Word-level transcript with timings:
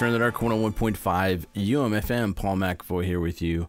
Drifter 0.00 0.06
in 0.06 0.12
the 0.14 0.18
Dark 0.18 0.36
101.5 0.36 1.44
UMFM. 1.54 2.34
Paul 2.34 2.56
McAvoy 2.56 3.04
here 3.04 3.20
with 3.20 3.42
you 3.42 3.68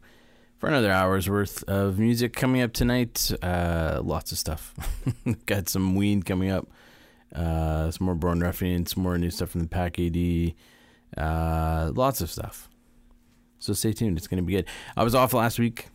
for 0.59 0.69
another 0.69 0.89
hour's 0.89 1.29
worth 1.29 1.61
of 1.63 1.99
music 1.99 2.31
coming 2.31 2.61
up 2.61 2.71
tonight. 2.71 3.33
Uh, 3.43 3.99
lots 4.01 4.31
of 4.31 4.37
stuff. 4.37 4.73
Got 5.45 5.67
some 5.67 5.93
Ween 5.93 6.23
coming 6.23 6.49
up. 6.49 6.69
Uh, 7.35 7.91
some 7.91 8.05
more 8.05 8.15
Born 8.15 8.39
Ruffian, 8.39 8.85
some 8.85 9.03
more 9.03 9.17
new 9.17 9.29
stuff 9.29 9.49
from 9.49 9.59
the 9.59 9.67
Pack 9.67 9.99
AD. 9.99 10.53
Uh, 11.21 11.91
lots 11.93 12.21
of 12.21 12.31
stuff. 12.31 12.69
So 13.59 13.73
stay 13.73 13.91
tuned. 13.91 14.17
It's 14.17 14.27
going 14.27 14.41
to 14.41 14.47
be 14.47 14.53
good. 14.53 14.67
I 14.95 15.03
was 15.03 15.13
off 15.13 15.33
last 15.33 15.59
week 15.59 15.87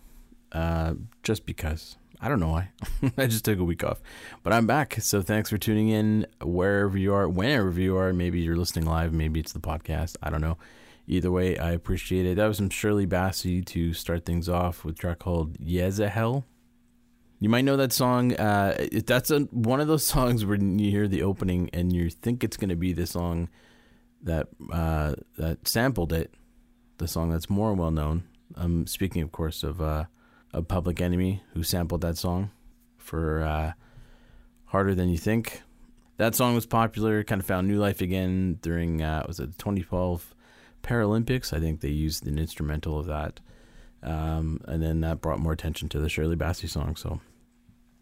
uh, 0.52 0.96
just 1.22 1.46
because. 1.46 1.96
I 2.20 2.28
don't 2.28 2.40
know 2.40 2.48
why. 2.48 2.70
I 3.18 3.26
just 3.26 3.44
took 3.44 3.58
a 3.58 3.64
week 3.64 3.84
off. 3.84 4.00
But 4.42 4.52
I'm 4.52 4.66
back. 4.66 4.96
So 5.00 5.22
thanks 5.22 5.50
for 5.50 5.58
tuning 5.58 5.88
in 5.88 6.26
wherever 6.42 6.96
you 6.96 7.12
are, 7.12 7.28
whenever 7.28 7.78
you 7.80 7.96
are. 7.96 8.12
Maybe 8.12 8.40
you're 8.40 8.56
listening 8.56 8.86
live. 8.86 9.12
Maybe 9.12 9.40
it's 9.40 9.52
the 9.52 9.60
podcast. 9.60 10.16
I 10.22 10.30
don't 10.30 10.40
know. 10.40 10.56
Either 11.06 11.30
way, 11.30 11.56
I 11.56 11.70
appreciate 11.70 12.26
it. 12.26 12.36
That 12.36 12.46
was 12.46 12.56
some 12.56 12.70
Shirley 12.70 13.06
Bassey 13.06 13.64
to 13.66 13.92
start 13.92 14.24
things 14.24 14.48
off 14.48 14.84
with 14.84 14.98
track 14.98 15.20
called 15.20 15.58
Yezahel. 15.58 16.44
You 17.38 17.48
might 17.48 17.64
know 17.64 17.76
that 17.76 17.92
song. 17.92 18.34
Uh, 18.34 18.86
that's 19.06 19.30
a, 19.30 19.40
one 19.40 19.80
of 19.80 19.88
those 19.88 20.06
songs 20.14 20.44
where 20.44 20.56
you 20.56 20.90
hear 20.90 21.06
the 21.06 21.22
opening 21.22 21.70
and 21.72 21.92
you 21.92 22.10
think 22.10 22.42
it's 22.42 22.56
going 22.56 22.70
to 22.70 22.76
be 22.76 22.92
the 22.92 23.06
song 23.06 23.48
that 24.22 24.48
uh, 24.72 25.14
that 25.36 25.68
sampled 25.68 26.12
it, 26.12 26.34
the 26.98 27.06
song 27.06 27.30
that's 27.30 27.50
more 27.50 27.74
well 27.74 27.90
known. 27.90 28.24
Um, 28.56 28.86
speaking, 28.86 29.22
of 29.22 29.30
course, 29.32 29.62
of 29.62 29.80
uh, 29.80 30.04
of 30.56 30.66
Public 30.66 31.00
Enemy, 31.00 31.42
who 31.52 31.62
sampled 31.62 32.00
that 32.00 32.16
song 32.16 32.50
for 32.96 33.42
uh, 33.42 33.72
"Harder 34.66 34.94
Than 34.94 35.10
You 35.10 35.18
Think." 35.18 35.62
That 36.16 36.34
song 36.34 36.54
was 36.54 36.64
popular, 36.64 37.22
kind 37.22 37.40
of 37.40 37.46
found 37.46 37.68
new 37.68 37.78
life 37.78 38.00
again 38.00 38.58
during 38.62 39.02
uh, 39.02 39.24
was 39.28 39.38
it 39.38 39.52
the 39.52 39.58
2012 39.58 40.34
Paralympics? 40.82 41.52
I 41.52 41.60
think 41.60 41.80
they 41.80 41.90
used 41.90 42.26
an 42.26 42.38
instrumental 42.38 42.98
of 42.98 43.06
that, 43.06 43.40
um, 44.02 44.60
and 44.66 44.82
then 44.82 45.00
that 45.02 45.20
brought 45.20 45.40
more 45.40 45.52
attention 45.52 45.90
to 45.90 46.00
the 46.00 46.08
Shirley 46.08 46.36
Bassey 46.36 46.70
song. 46.70 46.96
So 46.96 47.20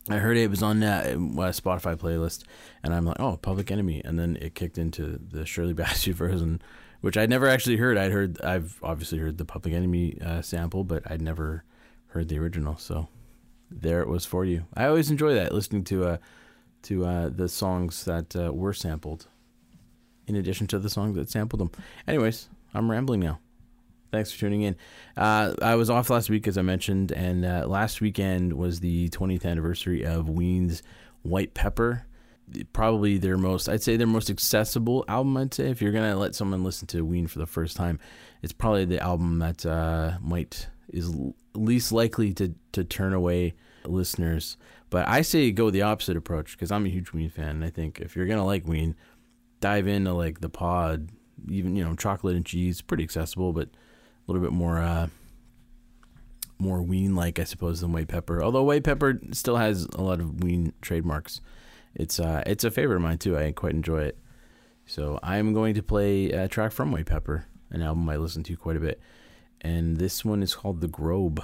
I 0.08 0.18
heard 0.18 0.36
it 0.36 0.48
was 0.48 0.62
on 0.62 0.78
that 0.80 1.06
uh, 1.06 1.16
Spotify 1.16 1.96
playlist, 1.96 2.44
and 2.84 2.94
I'm 2.94 3.04
like, 3.04 3.18
oh, 3.18 3.36
Public 3.36 3.72
Enemy, 3.72 4.02
and 4.04 4.16
then 4.16 4.38
it 4.40 4.54
kicked 4.54 4.78
into 4.78 5.18
the 5.18 5.44
Shirley 5.44 5.74
Bassey 5.82 6.12
version, 6.12 6.62
which 7.00 7.16
I'd 7.16 7.30
never 7.30 7.48
actually 7.48 7.78
heard. 7.78 7.98
I'd 7.98 8.12
heard, 8.12 8.40
I've 8.42 8.78
obviously 8.80 9.18
heard 9.18 9.38
the 9.38 9.44
Public 9.44 9.74
Enemy 9.74 10.18
uh, 10.24 10.40
sample, 10.40 10.84
but 10.84 11.10
I'd 11.10 11.20
never 11.20 11.64
heard 12.14 12.28
the 12.28 12.38
original. 12.38 12.78
So 12.78 13.08
there 13.70 14.00
it 14.00 14.08
was 14.08 14.24
for 14.24 14.44
you. 14.44 14.64
I 14.74 14.86
always 14.86 15.10
enjoy 15.10 15.34
that 15.34 15.52
listening 15.52 15.84
to 15.84 16.04
uh, 16.06 16.16
to 16.82 17.04
uh, 17.04 17.28
the 17.28 17.48
songs 17.48 18.04
that 18.04 18.34
uh, 18.36 18.52
were 18.52 18.72
sampled, 18.72 19.26
in 20.26 20.36
addition 20.36 20.66
to 20.68 20.78
the 20.78 20.88
songs 20.88 21.16
that 21.16 21.28
sampled 21.28 21.60
them. 21.60 21.70
Anyways, 22.06 22.48
I'm 22.72 22.90
rambling 22.90 23.20
now. 23.20 23.40
Thanks 24.12 24.30
for 24.30 24.38
tuning 24.38 24.62
in. 24.62 24.76
Uh, 25.16 25.54
I 25.60 25.74
was 25.74 25.90
off 25.90 26.08
last 26.08 26.30
week, 26.30 26.46
as 26.46 26.56
I 26.56 26.62
mentioned, 26.62 27.10
and 27.10 27.44
uh, 27.44 27.66
last 27.66 28.00
weekend 28.00 28.52
was 28.52 28.78
the 28.78 29.08
20th 29.08 29.44
anniversary 29.44 30.04
of 30.04 30.28
Ween's 30.28 30.82
White 31.22 31.52
Pepper. 31.52 32.06
Probably 32.72 33.18
their 33.18 33.36
most, 33.36 33.68
I'd 33.68 33.82
say 33.82 33.96
their 33.96 34.06
most 34.06 34.30
accessible 34.30 35.04
album. 35.08 35.36
I'd 35.36 35.52
say 35.52 35.68
if 35.68 35.82
you're 35.82 35.90
gonna 35.90 36.16
let 36.16 36.36
someone 36.36 36.62
listen 36.62 36.86
to 36.88 37.04
Ween 37.04 37.26
for 37.26 37.40
the 37.40 37.46
first 37.46 37.76
time, 37.76 37.98
it's 38.40 38.52
probably 38.52 38.84
the 38.84 39.00
album 39.00 39.40
that 39.40 39.66
uh, 39.66 40.18
might 40.20 40.68
is 40.94 41.14
least 41.54 41.92
likely 41.92 42.32
to 42.34 42.54
to 42.72 42.84
turn 42.84 43.12
away 43.12 43.54
listeners. 43.84 44.56
But 44.90 45.08
I 45.08 45.22
say 45.22 45.50
go 45.50 45.70
the 45.70 45.82
opposite 45.82 46.16
approach 46.16 46.52
because 46.52 46.70
I'm 46.70 46.86
a 46.86 46.90
huge 46.90 47.12
Ween 47.12 47.30
fan. 47.30 47.50
And 47.50 47.64
I 47.64 47.70
think 47.70 48.00
if 48.00 48.16
you're 48.16 48.26
gonna 48.26 48.46
like 48.46 48.66
Ween, 48.66 48.94
dive 49.60 49.86
into 49.86 50.12
like 50.12 50.40
the 50.40 50.48
pod, 50.48 51.10
even 51.48 51.76
you 51.76 51.84
know 51.84 51.94
chocolate 51.94 52.36
and 52.36 52.46
cheese, 52.46 52.80
pretty 52.80 53.04
accessible, 53.04 53.52
but 53.52 53.68
a 53.68 54.32
little 54.32 54.42
bit 54.42 54.52
more 54.52 54.78
uh, 54.78 55.08
more 56.58 56.82
Ween 56.82 57.14
like, 57.14 57.38
I 57.38 57.44
suppose, 57.44 57.80
than 57.80 57.92
White 57.92 58.08
Pepper. 58.08 58.42
Although 58.42 58.62
White 58.62 58.84
Pepper 58.84 59.20
still 59.32 59.56
has 59.56 59.84
a 59.94 60.02
lot 60.02 60.20
of 60.20 60.42
Ween 60.42 60.72
trademarks. 60.80 61.40
It's 61.94 62.18
uh, 62.18 62.42
it's 62.46 62.64
a 62.64 62.70
favorite 62.70 62.96
of 62.96 63.02
mine 63.02 63.18
too. 63.18 63.36
I 63.36 63.52
quite 63.52 63.74
enjoy 63.74 64.02
it. 64.02 64.18
So 64.86 65.18
I'm 65.22 65.54
going 65.54 65.74
to 65.74 65.82
play 65.82 66.30
a 66.30 66.48
track 66.48 66.72
from 66.72 66.92
White 66.92 67.06
Pepper, 67.06 67.46
an 67.70 67.82
album 67.82 68.08
I 68.08 68.16
listen 68.16 68.42
to 68.44 68.56
quite 68.56 68.76
a 68.76 68.80
bit, 68.80 69.00
and 69.64 69.96
this 69.96 70.24
one 70.24 70.42
is 70.42 70.54
called 70.54 70.80
The 70.80 70.88
Grobe. 70.88 71.42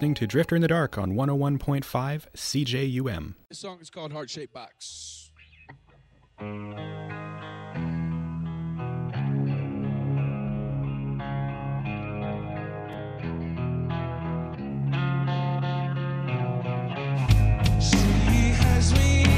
listening 0.00 0.14
to 0.14 0.26
Drifter 0.26 0.56
in 0.56 0.62
the 0.62 0.68
Dark 0.68 0.96
on 0.96 1.12
101.5 1.12 1.84
CJUM. 2.34 3.34
This 3.50 3.58
song 3.58 3.80
is 3.82 3.90
called 3.90 4.12
Heart 4.12 4.30
Shaped 4.30 4.54
Box. 4.54 5.30
as 18.72 18.94
we 18.94 19.29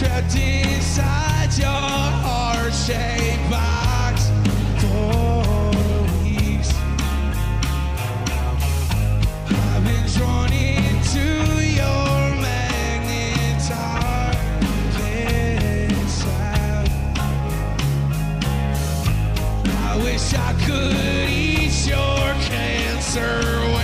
trapped 0.00 0.34
inside 0.34 1.52
your 1.58 1.68
heart-shaped 1.68 3.50
box 3.50 4.30
for 4.80 5.44
weeks. 6.24 6.72
I've 9.50 9.84
been 9.84 10.06
drawn 10.16 10.50
into 10.54 11.26
your 11.80 12.16
magnetar 12.40 13.60
sound. 16.08 16.88
I 19.68 19.96
wish 20.02 20.32
I 20.32 20.54
could 20.64 21.28
eat 21.28 21.86
your 21.86 22.34
cancer. 22.48 23.79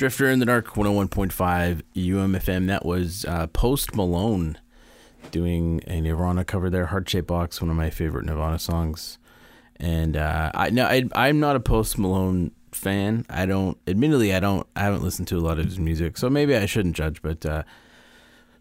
Drifter 0.00 0.30
in 0.30 0.38
the 0.38 0.46
Dark 0.46 0.68
101.5 0.68 1.82
UMFM. 1.94 2.68
That 2.68 2.86
was 2.86 3.26
uh, 3.26 3.48
Post 3.48 3.94
Malone 3.94 4.56
doing 5.30 5.82
a 5.86 6.00
Nirvana 6.00 6.42
cover 6.42 6.70
there, 6.70 6.86
Heart 6.86 7.10
Shaped 7.10 7.26
Box, 7.26 7.60
one 7.60 7.68
of 7.68 7.76
my 7.76 7.90
favorite 7.90 8.24
Nirvana 8.24 8.58
songs. 8.58 9.18
And 9.76 10.16
uh, 10.16 10.52
I 10.54 10.70
no, 10.70 10.86
I, 10.86 11.04
I'm 11.14 11.38
not 11.38 11.54
a 11.54 11.60
Post 11.60 11.98
Malone 11.98 12.52
fan. 12.72 13.26
I 13.28 13.44
don't, 13.44 13.76
admittedly, 13.86 14.32
I 14.32 14.40
don't, 14.40 14.66
I 14.74 14.84
haven't 14.84 15.02
listened 15.02 15.28
to 15.28 15.36
a 15.36 15.44
lot 15.44 15.58
of 15.58 15.66
his 15.66 15.78
music, 15.78 16.16
so 16.16 16.30
maybe 16.30 16.56
I 16.56 16.64
shouldn't 16.64 16.96
judge. 16.96 17.20
But 17.20 17.44
uh, 17.44 17.64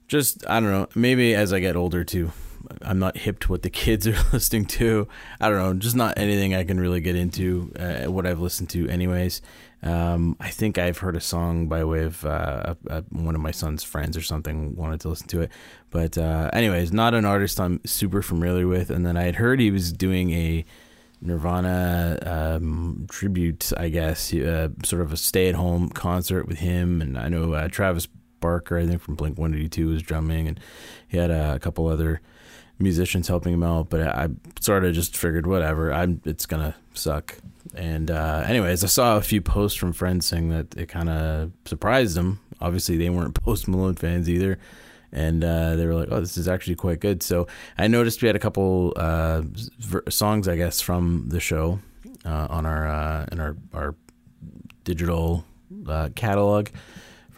just 0.10 0.46
I 0.46 0.60
don't 0.60 0.72
know. 0.72 0.90
Maybe 0.94 1.34
as 1.36 1.54
I 1.54 1.62
get 1.62 1.78
older 1.78 2.04
too, 2.04 2.34
I'm 2.82 3.00
not 3.00 3.18
hip 3.18 3.40
to 3.40 3.50
what 3.50 3.62
the 3.62 3.70
kids 3.86 4.08
are 4.08 4.16
listening 4.34 4.66
to. 4.66 5.08
I 5.40 5.50
don't 5.50 5.58
know. 5.58 5.74
Just 5.74 5.96
not 5.96 6.18
anything 6.18 6.56
I 6.56 6.64
can 6.64 6.80
really 6.80 7.02
get 7.02 7.16
into. 7.16 7.72
Uh, 7.78 8.12
what 8.12 8.26
I've 8.26 8.40
listened 8.40 8.70
to, 8.72 8.88
anyways. 8.88 9.42
Um, 9.82 10.36
I 10.40 10.50
think 10.50 10.78
I've 10.78 10.98
heard 10.98 11.16
a 11.16 11.22
song 11.22 11.68
by 11.68 11.86
way 11.86 12.04
of 12.04 12.26
uh, 12.26 12.76
one 13.10 13.36
of 13.36 13.42
my 13.42 13.52
son's 13.52 13.84
friends 13.84 14.18
or 14.18 14.22
something 14.22 14.76
wanted 14.76 15.00
to 15.02 15.10
listen 15.10 15.28
to 15.30 15.42
it. 15.42 15.52
But 15.90 16.18
uh, 16.18 16.50
anyways, 16.52 16.92
not 16.92 17.14
an 17.14 17.24
artist 17.26 17.60
I'm 17.60 17.80
super 17.86 18.22
familiar 18.22 18.68
with. 18.68 18.90
And 18.90 19.06
then 19.06 19.16
I 19.16 19.24
had 19.24 19.36
heard 19.36 19.60
he 19.60 19.72
was 19.72 19.94
doing 19.94 20.32
a 20.32 20.66
Nirvana 21.22 22.18
um, 22.26 23.08
tribute, 23.10 23.72
I 23.78 23.90
guess, 23.90 24.34
uh, 24.34 24.70
sort 24.84 25.02
of 25.02 25.14
a 25.14 25.18
stay-at-home 25.18 25.90
concert 25.90 26.48
with 26.48 26.60
him. 26.60 27.02
And 27.02 27.18
I 27.18 27.30
know 27.30 27.54
uh, 27.54 27.68
Travis 27.68 28.08
Barker, 28.40 28.78
I 28.78 28.86
think 28.86 29.02
from 29.02 29.16
Blink 29.16 29.38
182, 29.38 29.88
was 29.88 30.02
drumming, 30.02 30.48
and 30.48 30.60
he 31.08 31.18
had 31.18 31.32
uh, 31.32 31.54
a 31.56 31.60
couple 31.60 31.88
other 31.88 32.22
musicians 32.80 33.28
helping 33.28 33.54
him 33.54 33.64
out. 33.64 33.90
But 33.90 34.02
I, 34.02 34.30
sort 34.60 34.86
of 34.86 34.94
just 34.94 35.16
figured, 35.16 35.46
whatever, 35.48 35.94
I'm 35.94 36.22
it's 36.26 36.46
gonna 36.46 36.76
suck. 36.94 37.38
And 37.76 38.10
uh, 38.10 38.44
anyways, 38.48 38.84
I 38.84 38.88
saw 38.88 39.18
a 39.18 39.22
few 39.22 39.42
posts 39.42 39.78
from 39.78 39.94
friends 39.94 40.26
saying 40.26 40.50
that 40.50 40.76
it 40.76 40.88
kind 40.88 41.10
of 41.10 41.52
surprised 41.66 42.16
them. 42.16 42.40
Obviously, 42.62 42.98
they 42.98 43.10
weren't 43.10 43.34
Post 43.44 43.68
Malone 43.68 43.96
fans 43.96 44.30
either, 44.30 44.58
and 45.12 45.44
uh, 45.44 45.76
they 45.76 45.86
were 45.86 45.96
like, 45.96 46.10
"Oh, 46.12 46.20
this 46.20 46.38
is 46.38 46.48
actually 46.48 46.76
quite 46.76 47.00
good." 47.00 47.22
So 47.22 47.48
I 47.78 47.88
noticed 47.88 48.22
we 48.22 48.28
had 48.28 48.36
a 48.36 48.40
couple 48.40 48.94
uh, 48.96 49.44
songs, 50.10 50.48
I 50.48 50.56
guess, 50.56 50.82
from 50.82 51.26
the 51.30 51.40
show 51.40 51.80
uh, 52.26 52.48
on 52.50 52.66
our 52.66 52.88
uh, 52.88 53.26
in 53.32 53.40
our 53.40 53.56
our 53.74 53.96
digital 54.84 55.46
uh, 55.88 56.10
catalog 56.16 56.70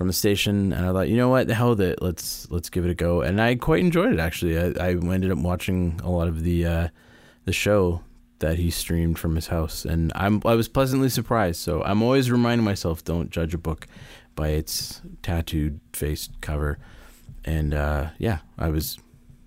from 0.01 0.07
the 0.07 0.13
station, 0.13 0.73
and 0.73 0.83
I 0.83 0.91
thought, 0.91 1.09
you 1.09 1.15
know 1.15 1.29
what, 1.29 1.45
the 1.45 1.53
hell 1.53 1.69
with 1.69 1.81
it, 1.81 2.01
let's 2.01 2.49
let's 2.49 2.71
give 2.71 2.85
it 2.85 2.89
a 2.89 2.95
go. 2.95 3.21
And 3.21 3.39
I 3.39 3.53
quite 3.53 3.81
enjoyed 3.81 4.11
it 4.11 4.19
actually. 4.19 4.57
I, 4.57 4.87
I 4.87 4.89
ended 4.93 5.29
up 5.29 5.37
watching 5.37 6.01
a 6.03 6.09
lot 6.09 6.27
of 6.27 6.41
the 6.41 6.65
uh, 6.65 6.87
the 7.45 7.53
show 7.53 8.01
that 8.39 8.57
he 8.57 8.71
streamed 8.71 9.19
from 9.19 9.35
his 9.35 9.45
house, 9.45 9.85
and 9.85 10.11
I'm 10.15 10.41
I 10.43 10.55
was 10.55 10.67
pleasantly 10.67 11.07
surprised. 11.07 11.61
So 11.61 11.83
I'm 11.83 12.01
always 12.01 12.31
reminding 12.31 12.65
myself, 12.65 13.03
don't 13.03 13.29
judge 13.29 13.53
a 13.53 13.59
book 13.59 13.85
by 14.33 14.47
its 14.49 15.03
tattooed 15.21 15.79
face 15.93 16.29
cover. 16.41 16.79
And 17.45 17.75
uh, 17.75 18.09
yeah, 18.17 18.39
I 18.57 18.69
was 18.69 18.97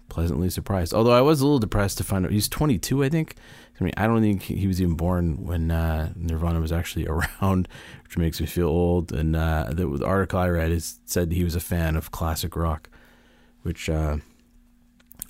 pleasantly 0.09 0.51
surprised. 0.51 0.95
Although 0.95 1.19
I 1.19 1.21
was 1.21 1.41
a 1.41 1.45
little 1.45 1.59
depressed 1.59 1.99
to 1.99 2.05
find 2.05 2.25
out 2.25 2.31
he's 2.31 2.49
22, 2.49 3.03
I 3.03 3.09
think. 3.09 3.35
I 3.81 3.85
mean, 3.85 3.93
I 3.97 4.07
don't 4.07 4.21
think 4.23 4.43
he 4.43 4.67
was 4.67 4.81
even 4.81 4.95
born 4.95 5.45
when 5.45 5.71
uh, 5.71 6.13
Nirvana 6.15 6.61
was 6.61 6.73
actually 6.73 7.07
around, 7.41 7.69
which 8.05 8.17
makes 8.17 8.41
me 8.41 8.47
feel 8.47 8.69
old. 8.69 9.13
And 9.13 9.35
uh, 9.35 9.71
the, 9.71 9.87
the 9.87 10.07
article 10.07 10.39
I 10.39 10.49
read 10.49 10.71
is 10.71 11.01
said 11.05 11.33
he 11.33 11.45
was 11.45 11.57
a 11.57 11.61
fan 11.61 11.97
of 11.97 12.11
classic 12.11 12.57
rock, 12.57 12.89
which 13.63 13.89
uh, 13.89 14.19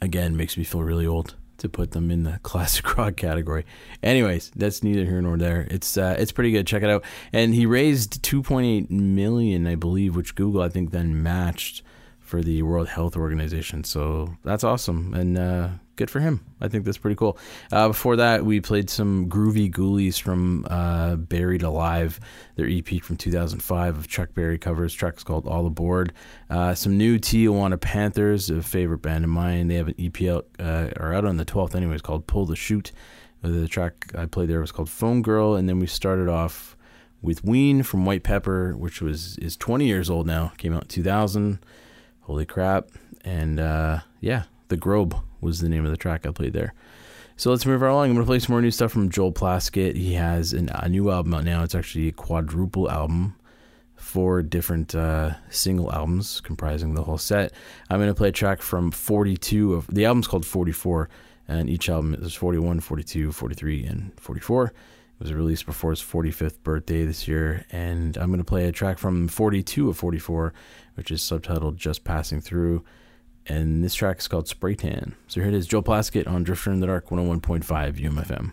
again 0.01 0.37
makes 0.37 0.57
me 0.57 0.65
feel 0.65 0.83
really 0.83 1.07
old 1.07 1.37
to 1.57 1.69
put 1.69 1.93
them 1.93 2.11
in 2.11 2.25
the 2.25 2.39
classic 2.43 2.97
rock 2.99 3.17
category. 3.17 3.65
Anyways, 4.03 4.51
that's 4.55 4.83
neither 4.83 5.05
here 5.05 5.23
nor 5.23 5.39
there. 5.39 5.67
It's 5.71 5.97
uh, 5.97 6.17
it's 6.19 6.33
pretty 6.33 6.51
good. 6.51 6.67
Check 6.67 6.83
it 6.83 6.91
out. 6.91 7.05
And 7.33 7.55
he 7.55 7.65
raised 7.65 8.23
2.8 8.23 8.91
million, 8.91 9.67
I 9.67 9.75
believe, 9.75 10.15
which 10.15 10.35
Google 10.35 10.61
I 10.61 10.69
think 10.69 10.91
then 10.91 11.23
matched 11.23 11.83
for 12.21 12.43
the 12.43 12.63
World 12.63 12.89
Health 12.89 13.17
Organization. 13.17 13.85
So 13.85 14.37
that's 14.45 14.65
awesome 14.65 15.15
and 15.15 15.39
uh, 15.39 15.69
good 15.97 16.11
for 16.11 16.21
him. 16.21 16.45
I 16.61 16.69
think 16.69 16.85
that's 16.85 16.99
pretty 16.99 17.17
cool. 17.17 17.39
Uh, 17.73 17.89
before 17.89 18.17
that, 18.17 18.45
we 18.45 18.61
played 18.61 18.91
some 18.91 19.29
groovy 19.29 19.71
ghoulies 19.71 20.21
from 20.21 20.67
uh, 20.69 21.17
Buried 21.17 21.63
Alive, 21.63 22.21
their 22.57 22.69
EP 22.69 23.01
from 23.03 23.17
2005 23.17 23.99
of 23.99 24.09
Chuck 24.09 24.35
Berry 24.35 24.59
covers. 24.59 24.95
Track's 24.95 25.25
called 25.25 25.47
All 25.47 25.67
Aboard. 25.67 26.13
Uh, 26.51 26.75
some 26.75 26.97
new 26.97 27.19
Tijuana 27.19 27.81
Panthers, 27.81 28.51
a 28.51 28.63
favorite 28.63 29.03
band 29.03 29.25
of 29.25 29.31
mine. 29.31 29.69
They 29.69 29.77
have 29.77 29.89
an 29.89 29.95
EP 29.99 30.23
out, 30.23 30.47
uh, 30.59 30.91
or 30.99 31.15
out 31.15 31.25
on 31.25 31.37
the 31.37 31.45
12th, 31.45 31.75
anyways, 31.75 32.03
called 32.03 32.27
Pull 32.27 32.47
the 32.47 32.57
Shoot. 32.57 32.93
The 33.43 33.69
track 33.69 34.13
I 34.17 34.25
played 34.25 34.49
there 34.49 34.61
was 34.61 34.73
called 34.73 34.89
Phone 34.89 35.21
Girl, 35.21 35.55
and 35.55 35.69
then 35.69 35.79
we 35.79 35.87
started 35.87 36.29
off 36.29 36.77
with 37.21 37.45
Ween 37.45 37.83
from 37.83 38.05
White 38.05 38.23
Pepper, 38.23 38.75
which 38.77 39.03
was 39.03 39.37
is 39.39 39.57
20 39.57 39.87
years 39.87 40.09
old 40.09 40.27
now. 40.27 40.53
Came 40.57 40.75
out 40.75 40.83
in 40.83 40.89
2000 40.89 41.59
holy 42.25 42.47
crap 42.47 42.89
and 43.25 43.61
uh, 43.61 43.99
yeah 44.21 44.45
the 44.69 44.77
grobe 44.77 45.23
was 45.45 45.61
the 45.61 45.69
name 45.69 45.85
of 45.85 45.91
the 45.91 45.97
track 45.97 46.27
i 46.27 46.31
played 46.31 46.53
there. 46.53 46.75
So 47.37 47.51
let's 47.51 47.67
move 47.67 47.83
along. 47.83 48.11
I'm 48.11 48.15
going 48.15 48.25
to 48.25 48.29
play 48.29 48.39
some 48.39 48.53
more 48.53 48.63
new 48.63 48.71
stuff 48.71 48.93
from 48.93 49.11
joel 49.11 49.33
plaskett. 49.33 49.97
He 49.97 50.15
has 50.15 50.53
an, 50.53 50.71
a 50.73 50.89
new 50.89 51.11
album 51.11 51.35
out 51.35 51.45
now. 51.45 51.63
It's 51.63 51.75
actually 51.75 52.09
a 52.09 52.13
quadruple 52.13 52.91
album 52.91 53.37
four 53.97 54.43
different 54.43 54.95
uh, 54.95 55.31
single 55.51 55.91
albums 55.93 56.41
comprising 56.41 56.95
the 56.95 57.03
whole 57.03 57.19
set. 57.19 57.53
I'm 57.89 57.99
going 57.99 58.11
to 58.11 58.15
play 58.15 58.29
a 58.29 58.33
track 58.33 58.61
from 58.61 58.91
42 58.91 59.75
of 59.75 59.87
the 59.87 60.05
album's 60.05 60.27
called 60.27 60.45
44 60.45 61.09
and 61.49 61.71
each 61.71 61.89
album 61.89 62.15
is 62.15 62.35
41 62.35 62.81
42 62.81 63.33
43 63.33 63.85
and 63.85 64.13
44 64.21 64.67
it 64.67 64.73
was 65.19 65.33
released 65.33 65.67
before 65.67 65.91
his 65.91 66.01
45th 66.01 66.63
birthday 66.63 67.05
this 67.05 67.29
year 67.29 67.67
and 67.71 68.17
i'm 68.17 68.29
going 68.29 68.39
to 68.39 68.45
play 68.45 68.67
a 68.67 68.73
track 68.73 68.99
from 68.99 69.29
42 69.29 69.91
of 69.91 69.97
44 69.97 70.55
which 70.95 71.11
is 71.11 71.21
subtitled 71.21 71.77
Just 71.77 72.05
Passing 72.05 72.41
Through. 72.41 72.85
And 73.47 73.85
this 73.85 73.95
track 73.95 74.21
is 74.21 74.29
called 74.29 74.49
Spray 74.49 74.75
Tan. 74.75 75.17
So 75.29 75.41
here 75.41 75.51
it 75.51 75.55
is 75.55 75.67
Joe 75.67 75.83
Plaskett 75.83 76.27
on 76.27 76.45
Drifter 76.45 76.73
in 76.73 76.81
the 76.81 76.87
Dark 76.87 77.11
101.5 77.11 77.63
UMFM. 77.99 78.53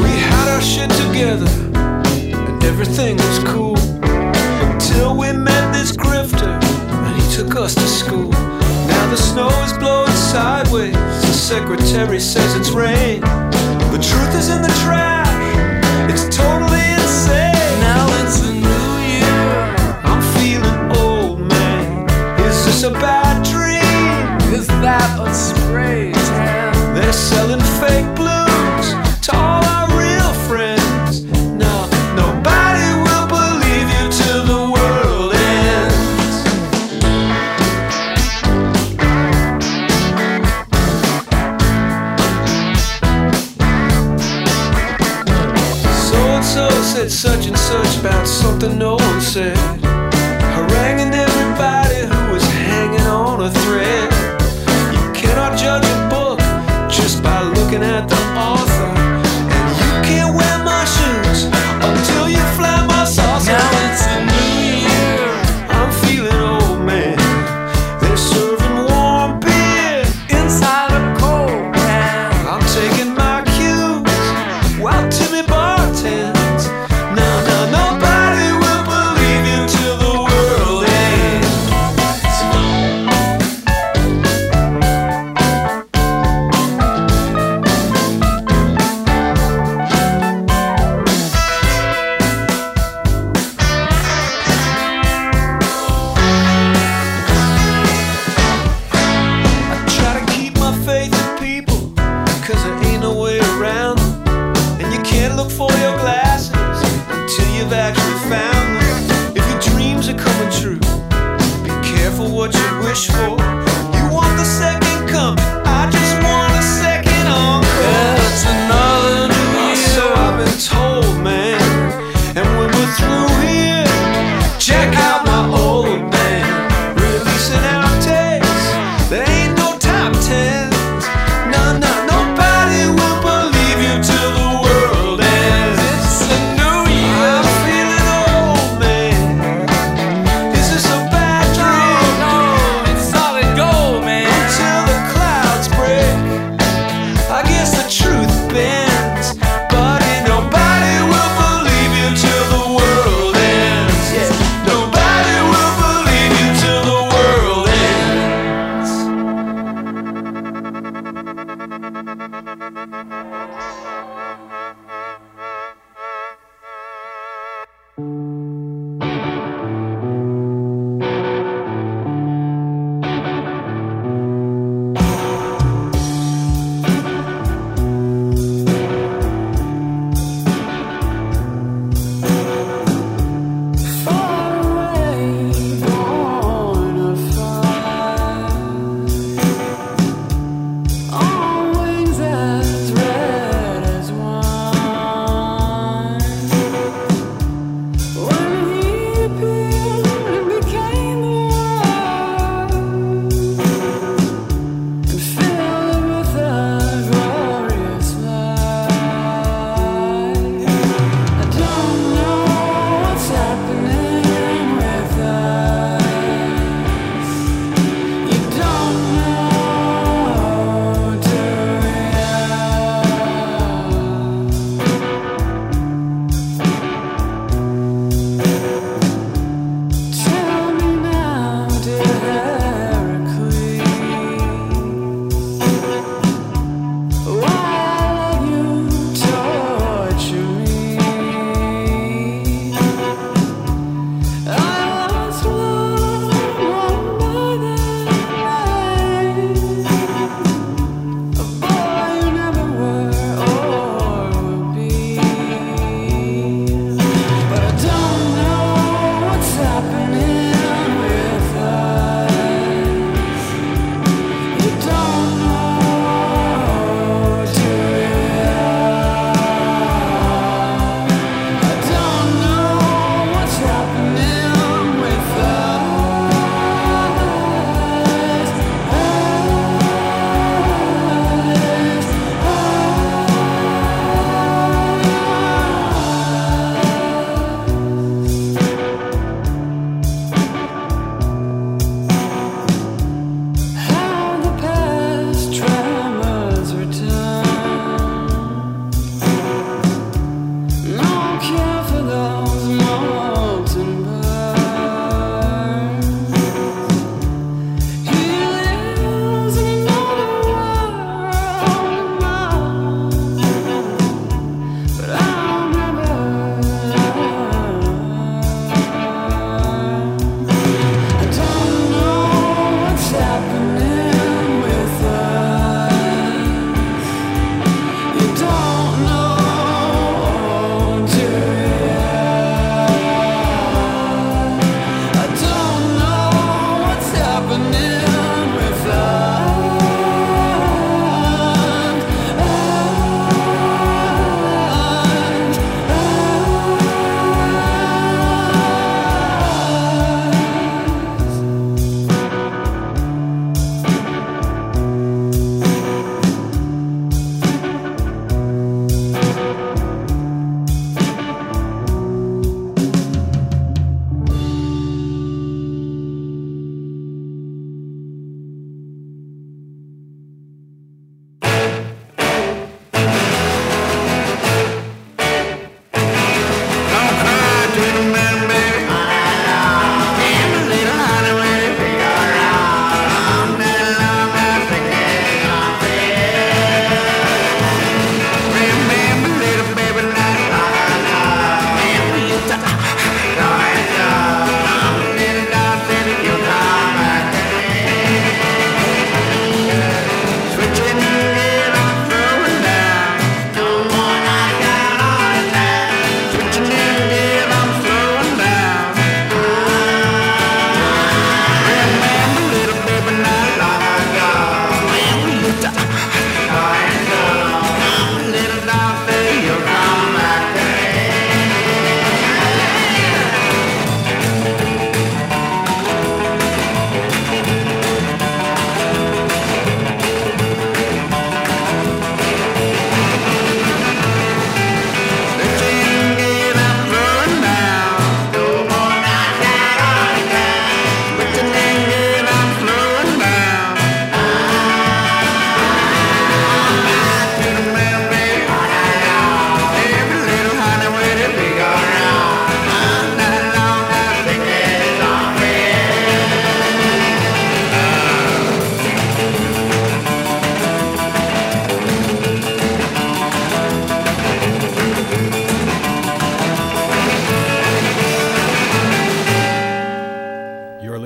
We 0.00 0.10
had 0.20 0.48
our 0.48 0.62
shit 0.62 0.90
together, 0.90 1.50
and 1.74 2.62
everything 2.62 3.16
was 3.16 3.38
cool. 3.40 3.76
Until 3.76 5.16
we 5.16 5.32
met 5.32 5.72
this 5.72 5.90
grifter, 5.96 6.62
and 6.62 7.20
he 7.20 7.36
took 7.36 7.56
us 7.56 7.74
to 7.74 7.88
school. 7.88 8.30
Now 8.30 9.10
the 9.10 9.16
snow 9.16 9.48
is 9.64 9.72
blowing 9.78 10.12
sideways. 10.12 10.94
The 10.94 11.32
secretary 11.32 12.20
says 12.20 12.54
it's 12.54 12.70
rain. 12.70 13.22
The 13.94 14.02
truth 14.02 14.34
is 14.34 14.48
in 14.48 14.60
the 14.60 14.74
trash. 14.82 16.10
It's 16.10 16.24
totally 16.36 16.82
insane. 16.98 17.78
Now 17.78 18.08
it's 18.24 18.40
a 18.42 18.52
new 18.52 18.90
year. 19.06 19.46
I'm 20.02 20.20
feeling 20.34 20.96
old, 20.98 21.38
man. 21.38 22.10
Is 22.40 22.64
this 22.66 22.82
a 22.82 22.90
bad 22.90 23.44
dream? 23.44 24.52
Is 24.52 24.66
that 24.66 25.16
a 25.20 25.32
spray 25.32 26.10
tan? 26.12 26.94
They're 26.96 27.12
selling 27.12 27.62
fake 27.78 28.10
blues 28.16 28.86
to 29.26 29.36
all 29.36 29.64
our 29.64 29.83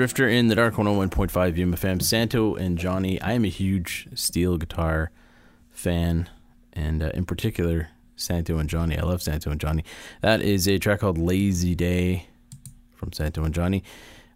Drifter 0.00 0.26
in 0.26 0.48
the 0.48 0.54
Dark 0.54 0.76
101.5 0.76 1.30
UMFM. 1.30 2.00
Santo 2.00 2.54
and 2.54 2.78
Johnny. 2.78 3.20
I 3.20 3.34
am 3.34 3.44
a 3.44 3.48
huge 3.48 4.08
steel 4.14 4.56
guitar 4.56 5.10
fan, 5.68 6.26
and 6.72 7.02
uh, 7.02 7.10
in 7.12 7.26
particular, 7.26 7.90
Santo 8.16 8.56
and 8.56 8.66
Johnny. 8.66 8.96
I 8.96 9.02
love 9.02 9.20
Santo 9.20 9.50
and 9.50 9.60
Johnny. 9.60 9.84
That 10.22 10.40
is 10.40 10.66
a 10.66 10.78
track 10.78 11.00
called 11.00 11.18
Lazy 11.18 11.74
Day 11.74 12.28
from 12.94 13.12
Santo 13.12 13.44
and 13.44 13.52
Johnny. 13.52 13.84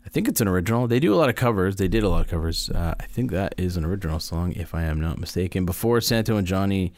I 0.05 0.11
think 0.11 0.29
it's 0.29 0.43
an 0.43 0.49
original. 0.49 0.87
They 0.87 1.01
do 1.01 1.15
a 1.15 1.17
lot 1.17 1.31
of 1.31 1.35
covers. 1.35 1.77
They 1.77 1.89
did 1.89 2.03
a 2.03 2.11
lot 2.11 2.21
of 2.21 2.29
covers. 2.29 2.69
Uh, 2.69 2.95
I 3.01 3.05
think 3.07 3.31
that 3.31 3.55
is 3.57 3.79
an 3.79 3.87
original 3.87 4.21
song, 4.21 4.53
if 4.53 4.75
I 4.75 4.83
am 4.83 5.01
not 5.01 5.19
mistaken. 5.19 5.65
Before 5.65 5.99
Santo 6.03 6.37
and 6.37 6.47
Johnny 6.47 6.93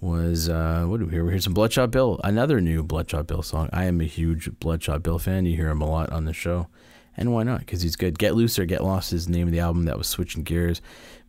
was, 0.00 0.48
uh, 0.48 0.86
what 0.86 0.98
do 0.98 1.04
we 1.04 1.12
hear? 1.12 1.26
We 1.26 1.32
hear 1.32 1.42
some 1.42 1.52
Bloodshot 1.52 1.90
Bill, 1.90 2.18
another 2.24 2.58
new 2.62 2.82
Bloodshot 2.82 3.26
Bill 3.26 3.42
song. 3.42 3.68
I 3.70 3.84
am 3.84 4.00
a 4.00 4.04
huge 4.04 4.48
Bloodshot 4.60 5.02
Bill 5.02 5.18
fan. 5.18 5.44
You 5.44 5.56
hear 5.56 5.68
him 5.68 5.82
a 5.82 5.90
lot 5.90 6.10
on 6.10 6.24
the 6.24 6.32
show. 6.32 6.68
And 7.16 7.32
why 7.32 7.42
not? 7.42 7.60
Because 7.60 7.82
he's 7.82 7.96
good. 7.96 8.18
Get 8.18 8.34
Loose 8.34 8.58
or 8.58 8.64
Get 8.64 8.82
Lost 8.82 9.12
is 9.12 9.26
the 9.26 9.32
name 9.32 9.46
of 9.46 9.52
the 9.52 9.60
album 9.60 9.84
that 9.84 9.98
was 9.98 10.06
switching 10.06 10.42
gears. 10.42 10.80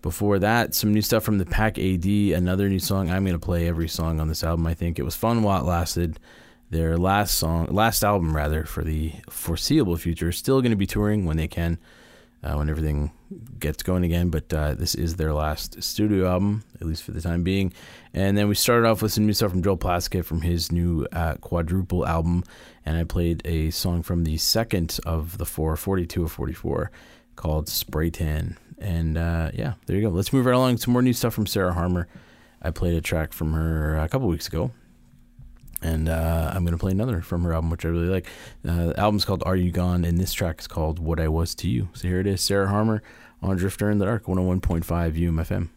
Before 0.01 0.39
that, 0.39 0.73
some 0.73 0.93
new 0.93 1.01
stuff 1.01 1.23
from 1.23 1.37
the 1.37 1.45
Pack 1.45 1.77
AD, 1.77 2.05
another 2.05 2.69
new 2.69 2.79
song. 2.79 3.09
I'm 3.09 3.23
going 3.23 3.39
to 3.39 3.45
play 3.45 3.67
every 3.67 3.87
song 3.87 4.19
on 4.19 4.27
this 4.27 4.43
album, 4.43 4.65
I 4.67 4.73
think. 4.73 4.99
It 4.99 5.03
was 5.03 5.15
fun 5.15 5.43
while 5.43 5.61
it 5.61 5.65
lasted. 5.65 6.19
Their 6.69 6.97
last 6.97 7.37
song, 7.37 7.67
last 7.67 8.03
album 8.03 8.35
rather, 8.35 8.65
for 8.65 8.83
the 8.83 9.13
foreseeable 9.29 9.97
future. 9.97 10.31
Still 10.31 10.61
going 10.61 10.71
to 10.71 10.77
be 10.77 10.87
touring 10.87 11.25
when 11.25 11.37
they 11.37 11.47
can, 11.47 11.77
uh, 12.43 12.55
when 12.55 12.69
everything 12.69 13.11
gets 13.59 13.83
going 13.83 14.03
again. 14.03 14.29
But 14.29 14.53
uh, 14.53 14.75
this 14.75 14.95
is 14.95 15.15
their 15.15 15.33
last 15.33 15.81
studio 15.81 16.27
album, 16.27 16.63
at 16.79 16.87
least 16.87 17.03
for 17.03 17.11
the 17.11 17.21
time 17.21 17.43
being. 17.43 17.73
And 18.13 18.37
then 18.37 18.47
we 18.47 18.55
started 18.55 18.87
off 18.87 19.01
with 19.01 19.11
some 19.11 19.25
new 19.25 19.33
stuff 19.33 19.51
from 19.51 19.63
Joel 19.63 19.77
Plaskett 19.77 20.25
from 20.25 20.41
his 20.41 20.71
new 20.71 21.07
uh, 21.11 21.35
quadruple 21.35 22.05
album. 22.05 22.43
And 22.85 22.97
I 22.97 23.03
played 23.03 23.41
a 23.45 23.71
song 23.71 24.03
from 24.03 24.23
the 24.23 24.37
second 24.37 24.99
of 25.05 25.37
the 25.37 25.45
four, 25.45 25.75
42 25.75 26.23
of 26.23 26.31
44, 26.31 26.91
called 27.35 27.69
Spray 27.69 28.09
Tan. 28.09 28.57
And 28.77 29.17
uh, 29.17 29.51
yeah, 29.53 29.73
there 29.85 29.95
you 29.95 30.03
go. 30.03 30.09
Let's 30.09 30.33
move 30.33 30.45
right 30.45 30.55
along. 30.55 30.77
Some 30.77 30.93
more 30.93 31.01
new 31.01 31.13
stuff 31.13 31.33
from 31.33 31.47
Sarah 31.47 31.73
Harmer. 31.73 32.07
I 32.61 32.71
played 32.71 32.95
a 32.95 33.01
track 33.01 33.33
from 33.33 33.53
her 33.53 33.97
a 33.97 34.07
couple 34.09 34.27
weeks 34.27 34.47
ago. 34.47 34.71
And 35.83 36.07
uh, 36.07 36.51
I'm 36.53 36.65
to 36.65 36.77
play 36.77 36.93
another 36.93 37.21
from 37.21 37.43
her 37.43 37.53
album, 37.53 37.69
which 37.69 37.85
I 37.85 37.89
really 37.89 38.07
like. 38.07 38.27
Uh, 38.67 38.87
the 38.87 38.99
album's 38.99 39.25
called 39.25 39.43
Are 39.45 39.55
You 39.55 39.69
Gone? 39.69 40.05
And 40.05 40.17
this 40.17 40.31
track 40.31 40.61
is 40.61 40.67
called 40.67 40.97
What 40.97 41.19
I 41.19 41.27
Was 41.27 41.53
to 41.55 41.69
You. 41.69 41.89
So 41.93 42.07
here 42.07 42.21
it 42.21 42.27
is 42.27 42.41
Sarah 42.41 42.69
Harmer 42.69 43.03
on 43.41 43.57
Drifter 43.57 43.91
in 43.91 43.97
the 43.97 44.05
Dark, 44.05 44.25
101.5 44.25 44.83
UMFM. 44.85 45.69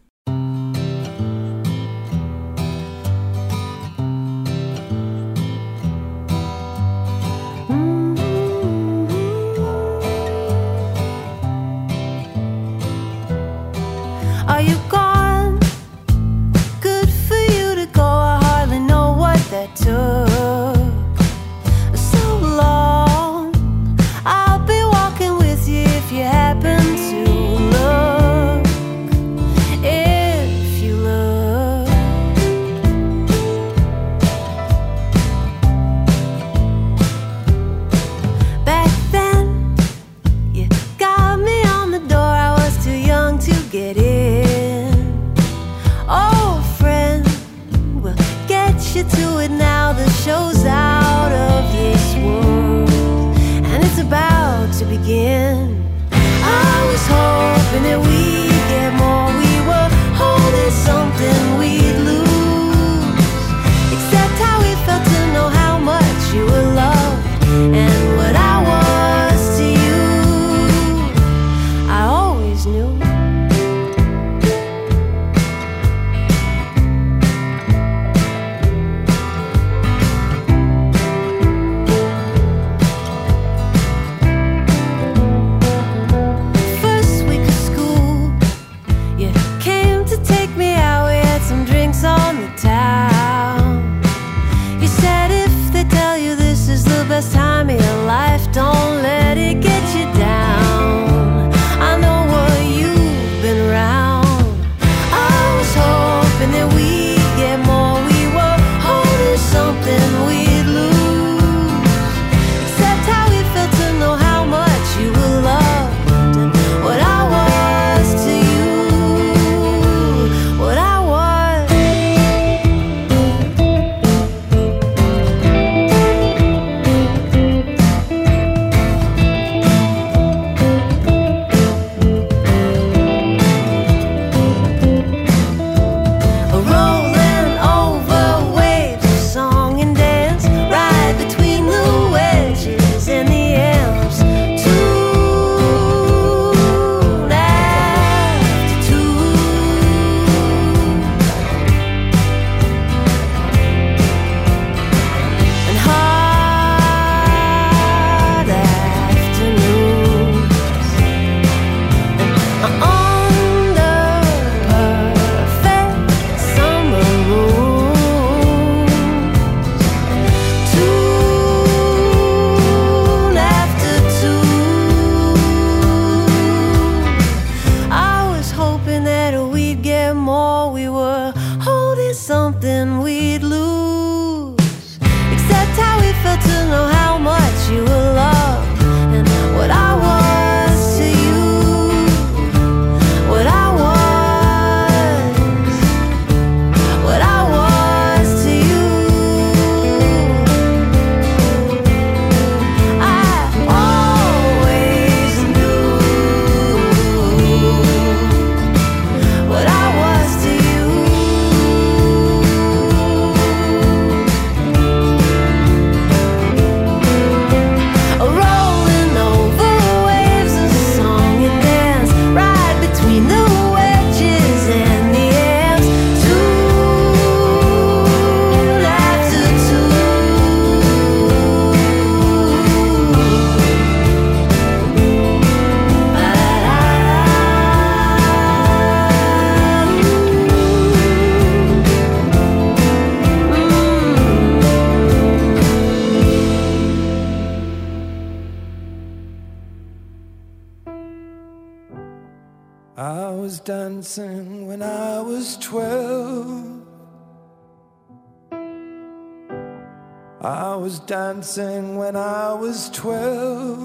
Dancing 261.47 261.95
when 261.95 262.17
I 262.17 262.51
was 262.53 262.89
twelve. 262.89 263.79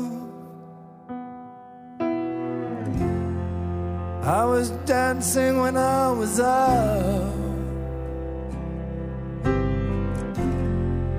I 4.25 4.45
was 4.45 4.71
dancing 4.85 5.61
when 5.61 5.77
I 5.77 6.11
was 6.11 6.41
out. 6.41 7.33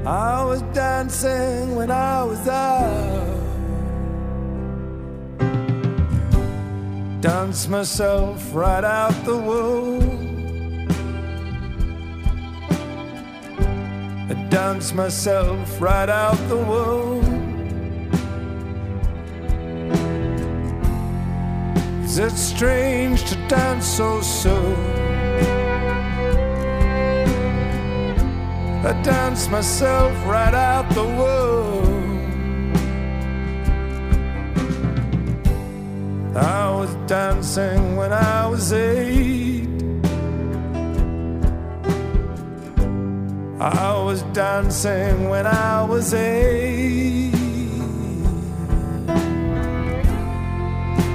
I 0.05 0.43
was 0.43 0.61
dancing 0.73 1.75
when 1.75 1.89
I 1.89 2.23
was 2.25 2.45
out. 2.45 3.39
Dance 7.21 7.69
myself 7.69 8.53
right 8.53 8.83
out 8.83 9.15
the 9.23 9.37
womb. 9.37 10.12
Dance 14.53 14.93
myself 14.93 15.81
right 15.81 16.09
out 16.09 16.37
the 16.47 16.55
womb. 16.55 17.25
Is 22.03 22.19
it 22.19 22.33
strange 22.33 23.23
to 23.29 23.35
dance 23.47 23.87
so 23.87 24.21
soon? 24.21 24.75
I 28.85 28.93
dance 29.01 29.49
myself 29.49 30.13
right 30.27 30.53
out 30.53 30.87
the 30.93 31.07
womb. 31.19 32.73
I 36.35 36.69
was 36.69 36.93
dancing 37.07 37.95
when 37.95 38.13
I 38.13 38.45
was 38.45 38.71
eight. 38.71 39.42
I 43.63 43.97
was 44.03 44.23
dancing 44.33 45.29
when 45.29 45.47
I 45.47 45.85
was 45.85 46.13
eight. 46.13 47.33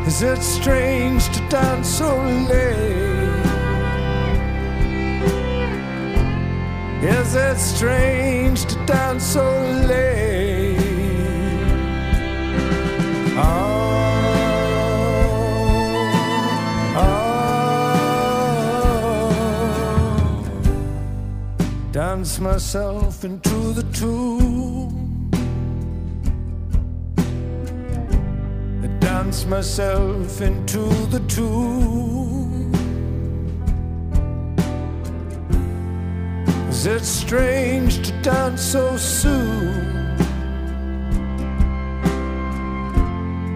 Is 0.06 0.22
it 0.22 0.42
strange 0.42 1.28
to 1.28 1.46
dance 1.50 1.88
so 1.88 2.08
late? 2.48 2.88
Is 7.02 7.34
it 7.34 7.58
strange 7.58 8.64
to 8.64 8.86
dance 8.86 9.24
so 9.24 9.44
late? 9.86 10.37
Dance 22.18 22.40
myself 22.40 23.24
into 23.24 23.72
the 23.72 23.84
tomb. 23.92 25.30
I 28.82 28.86
dance 28.98 29.44
myself 29.46 30.40
into 30.40 30.80
the 31.14 31.20
tomb. 31.28 32.74
Is 36.68 36.86
it 36.86 37.04
strange 37.04 38.04
to 38.04 38.12
dance 38.22 38.62
so 38.62 38.96
soon? 38.96 40.16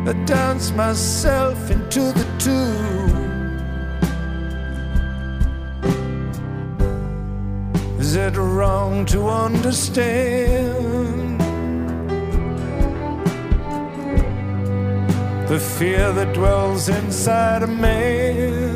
I 0.07 0.13
dance 0.25 0.71
myself 0.71 1.69
into 1.69 2.13
the 2.13 2.27
tomb. 2.39 3.12
Is 8.13 8.19
it 8.19 8.37
wrong 8.37 9.07
to 9.07 9.27
understand 9.27 11.41
the 15.49 15.59
fear 15.59 16.13
that 16.13 16.35
dwells 16.35 16.91
inside 16.91 17.63
a 17.63 17.67
man? 17.67 18.75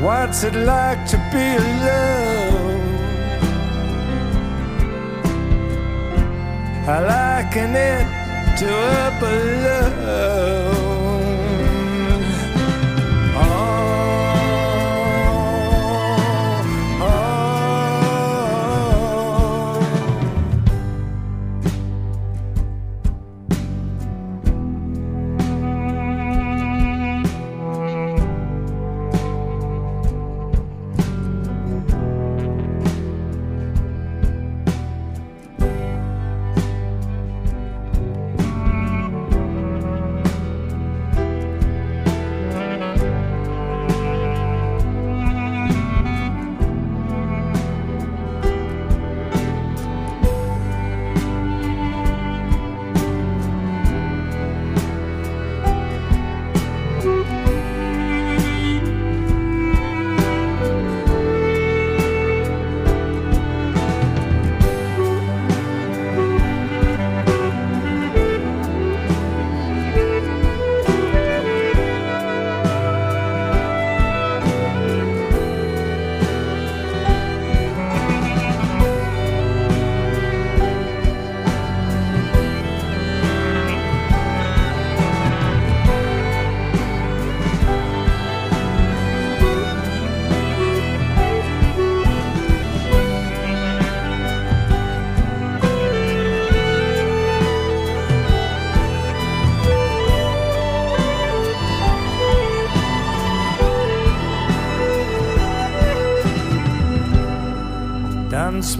What's 0.00 0.44
it 0.44 0.54
like 0.54 1.08
to 1.08 1.16
be 1.32 1.56
alone? 1.64 2.94
I 6.86 7.00
liken 7.14 7.74
it 7.74 8.06
to 8.60 8.68
a 8.70 9.10
balloon. 9.20 10.61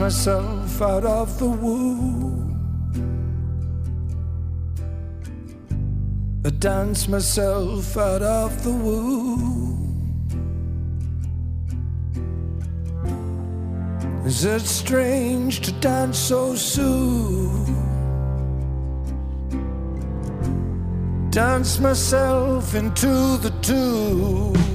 Myself 0.03 0.83
out 0.83 1.05
of 1.05 1.39
the 1.39 1.47
womb. 1.47 2.51
I 6.45 6.51
dance 6.51 7.07
myself 7.07 7.97
out 7.97 8.21
of 8.21 8.65
the 8.65 8.73
womb. 8.73 9.79
Is 14.27 14.45
it 14.45 14.63
strange 14.63 15.61
to 15.61 15.73
dance 15.75 16.19
so 16.19 16.57
soon? 16.57 17.65
Dance 21.31 21.79
myself 21.79 22.75
into 22.75 23.37
the 23.37 23.53
tomb. 23.63 24.72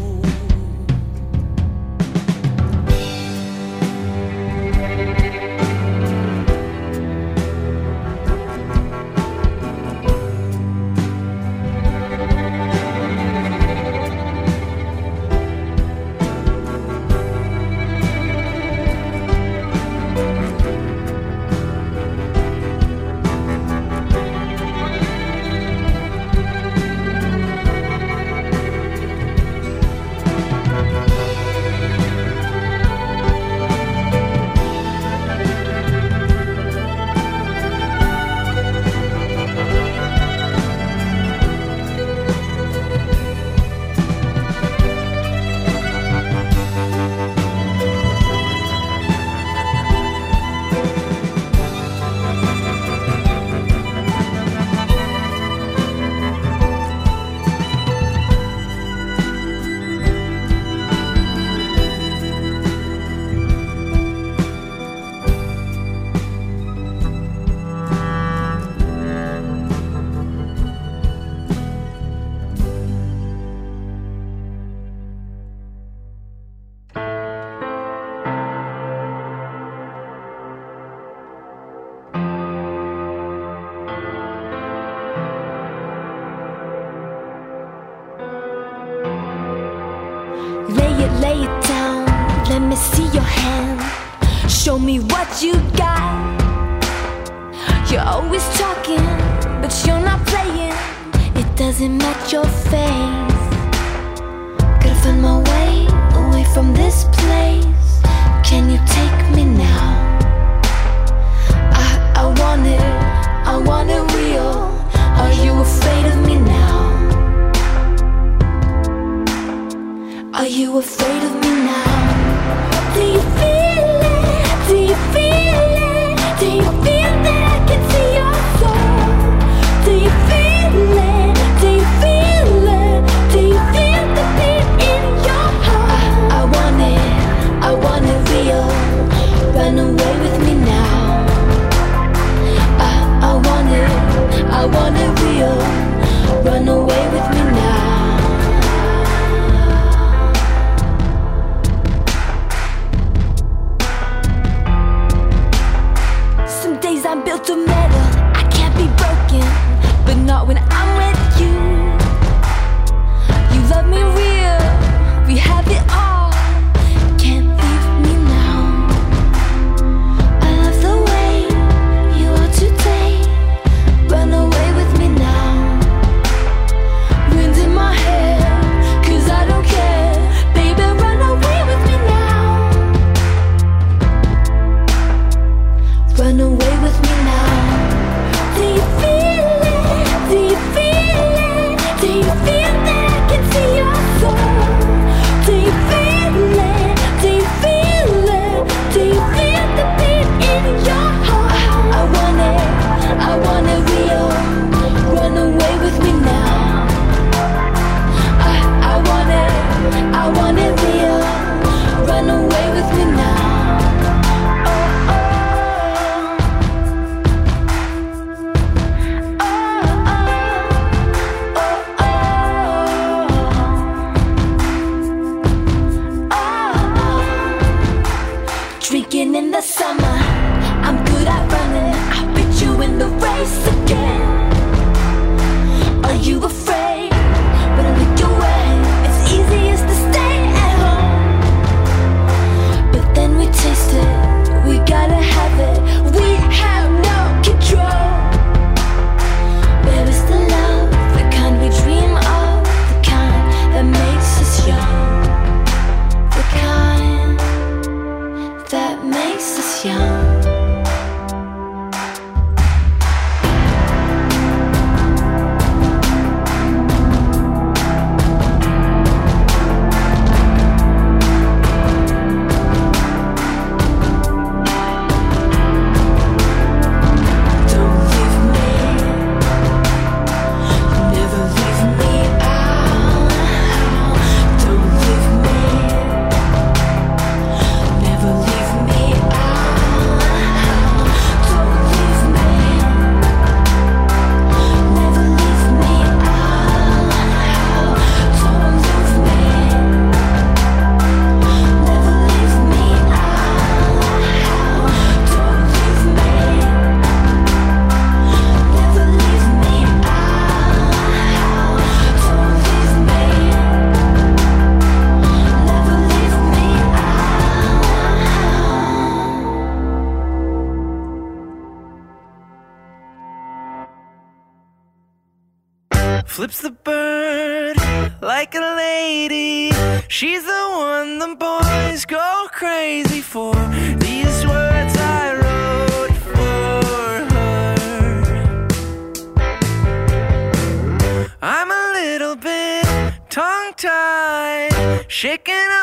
you 95.43 95.76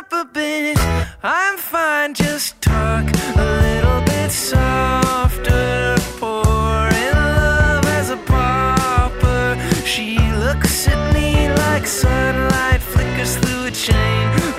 up 0.05 0.13
a 0.13 0.25
bit. 0.33 0.79
I'm 1.23 1.57
fine, 1.57 2.15
just 2.15 2.61
talk 2.61 3.05
a 3.05 3.45
little 3.67 4.01
bit 4.03 4.31
softer. 4.31 5.97
Poor 6.19 6.89
in 7.05 7.15
love 7.15 7.87
as 7.87 8.11
a 8.11 8.17
pauper. 8.17 9.57
She 9.85 10.19
looks 10.45 10.89
at 10.89 11.15
me 11.15 11.49
like 11.65 11.87
sunlight 11.87 12.83
flickers 12.83 13.37
through 13.37 13.67
a 13.67 13.71
chain. 13.71 14.54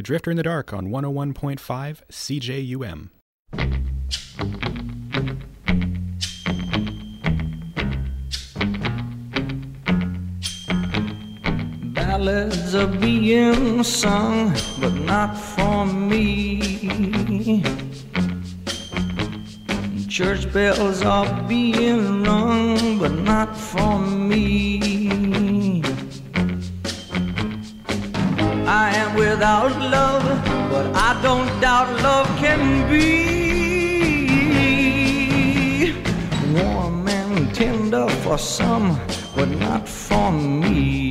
To 0.00 0.02
Drifter 0.02 0.30
in 0.30 0.36
the 0.38 0.42
Dark 0.42 0.72
on 0.72 0.86
101.5 0.86 2.00
CJUM. 2.10 3.10
Ballads 11.94 12.74
are 12.74 12.86
being 12.86 13.84
sung, 13.84 14.54
but 14.80 14.94
not 14.94 15.34
for 15.34 15.84
me. 15.84 17.62
Church 20.08 20.50
bells 20.52 21.02
are 21.02 21.42
being 21.46 22.22
rung, 22.22 22.98
but 22.98 23.12
not 23.12 23.54
for 23.54 23.98
me. 24.00 24.89
Without 29.40 29.72
love, 29.80 30.26
but 30.70 30.86
I 30.94 31.18
don't 31.22 31.48
doubt 31.62 31.88
love 32.02 32.26
can 32.36 32.86
be 32.90 33.14
warm 36.52 37.08
and 37.08 37.54
tender 37.54 38.06
for 38.22 38.36
some, 38.36 39.00
but 39.34 39.48
not 39.48 39.88
for 39.88 40.30
me. 40.30 41.10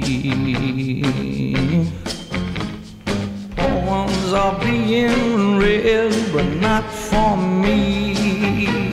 Poems 3.56 4.32
are 4.32 4.60
being 4.60 5.58
read, 5.58 6.14
but 6.32 6.46
not 6.62 6.86
for 6.86 7.36
me. 7.36 8.86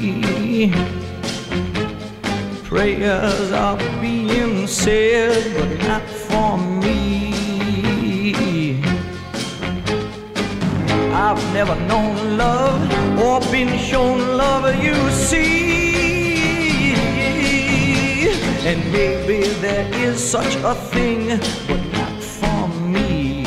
Prayers 2.64 3.52
are 3.52 3.76
being 4.00 4.66
said, 4.66 5.54
but 5.58 5.78
not 5.86 6.15
I've 11.36 11.52
never 11.52 11.76
known 11.80 12.38
love 12.38 12.80
or 13.20 13.40
been 13.52 13.78
shown 13.78 14.38
love, 14.38 14.74
you 14.82 14.94
see. 15.10 16.94
And 18.64 18.80
maybe 18.90 19.48
there 19.60 19.86
is 19.96 20.18
such 20.18 20.56
a 20.56 20.74
thing, 20.74 21.38
but 21.68 21.82
not 21.92 22.22
for 22.22 22.68
me. 22.88 23.44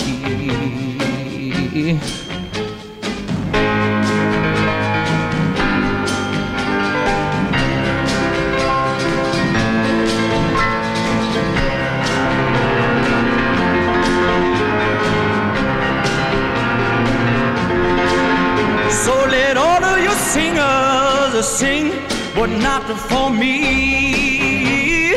Singers 21.43 21.47
sing, 21.47 21.91
but 22.35 22.47
not 22.47 22.83
for 23.09 23.29
me. 23.29 25.15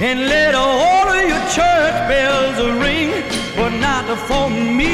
And 0.00 0.20
let 0.28 0.54
all 0.54 1.08
of 1.08 1.28
your 1.28 1.40
church 1.50 2.08
bells 2.08 2.58
ring, 2.82 3.10
but 3.56 3.70
not 3.80 4.04
for 4.18 4.50
me. 4.50 4.92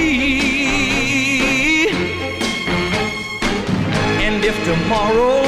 And 4.27 4.45
if 4.45 4.57
tomorrow 4.65 5.43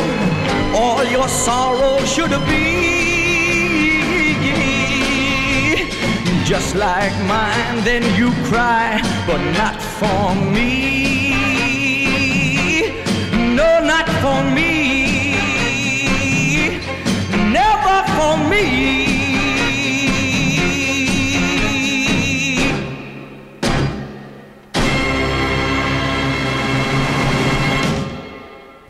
all 0.74 1.04
your 1.04 1.28
sorrow 1.28 1.98
should 2.04 2.30
be 2.46 2.88
just 6.44 6.74
like 6.74 7.12
mine, 7.28 7.84
then 7.84 8.02
you 8.18 8.32
cry, 8.48 9.00
but 9.26 9.40
not 9.52 9.80
for 9.80 10.34
me. 10.52 11.19
For 14.31 14.51
me. 14.55 15.33
Never 17.53 17.97
for 18.16 18.37
me. 18.49 18.61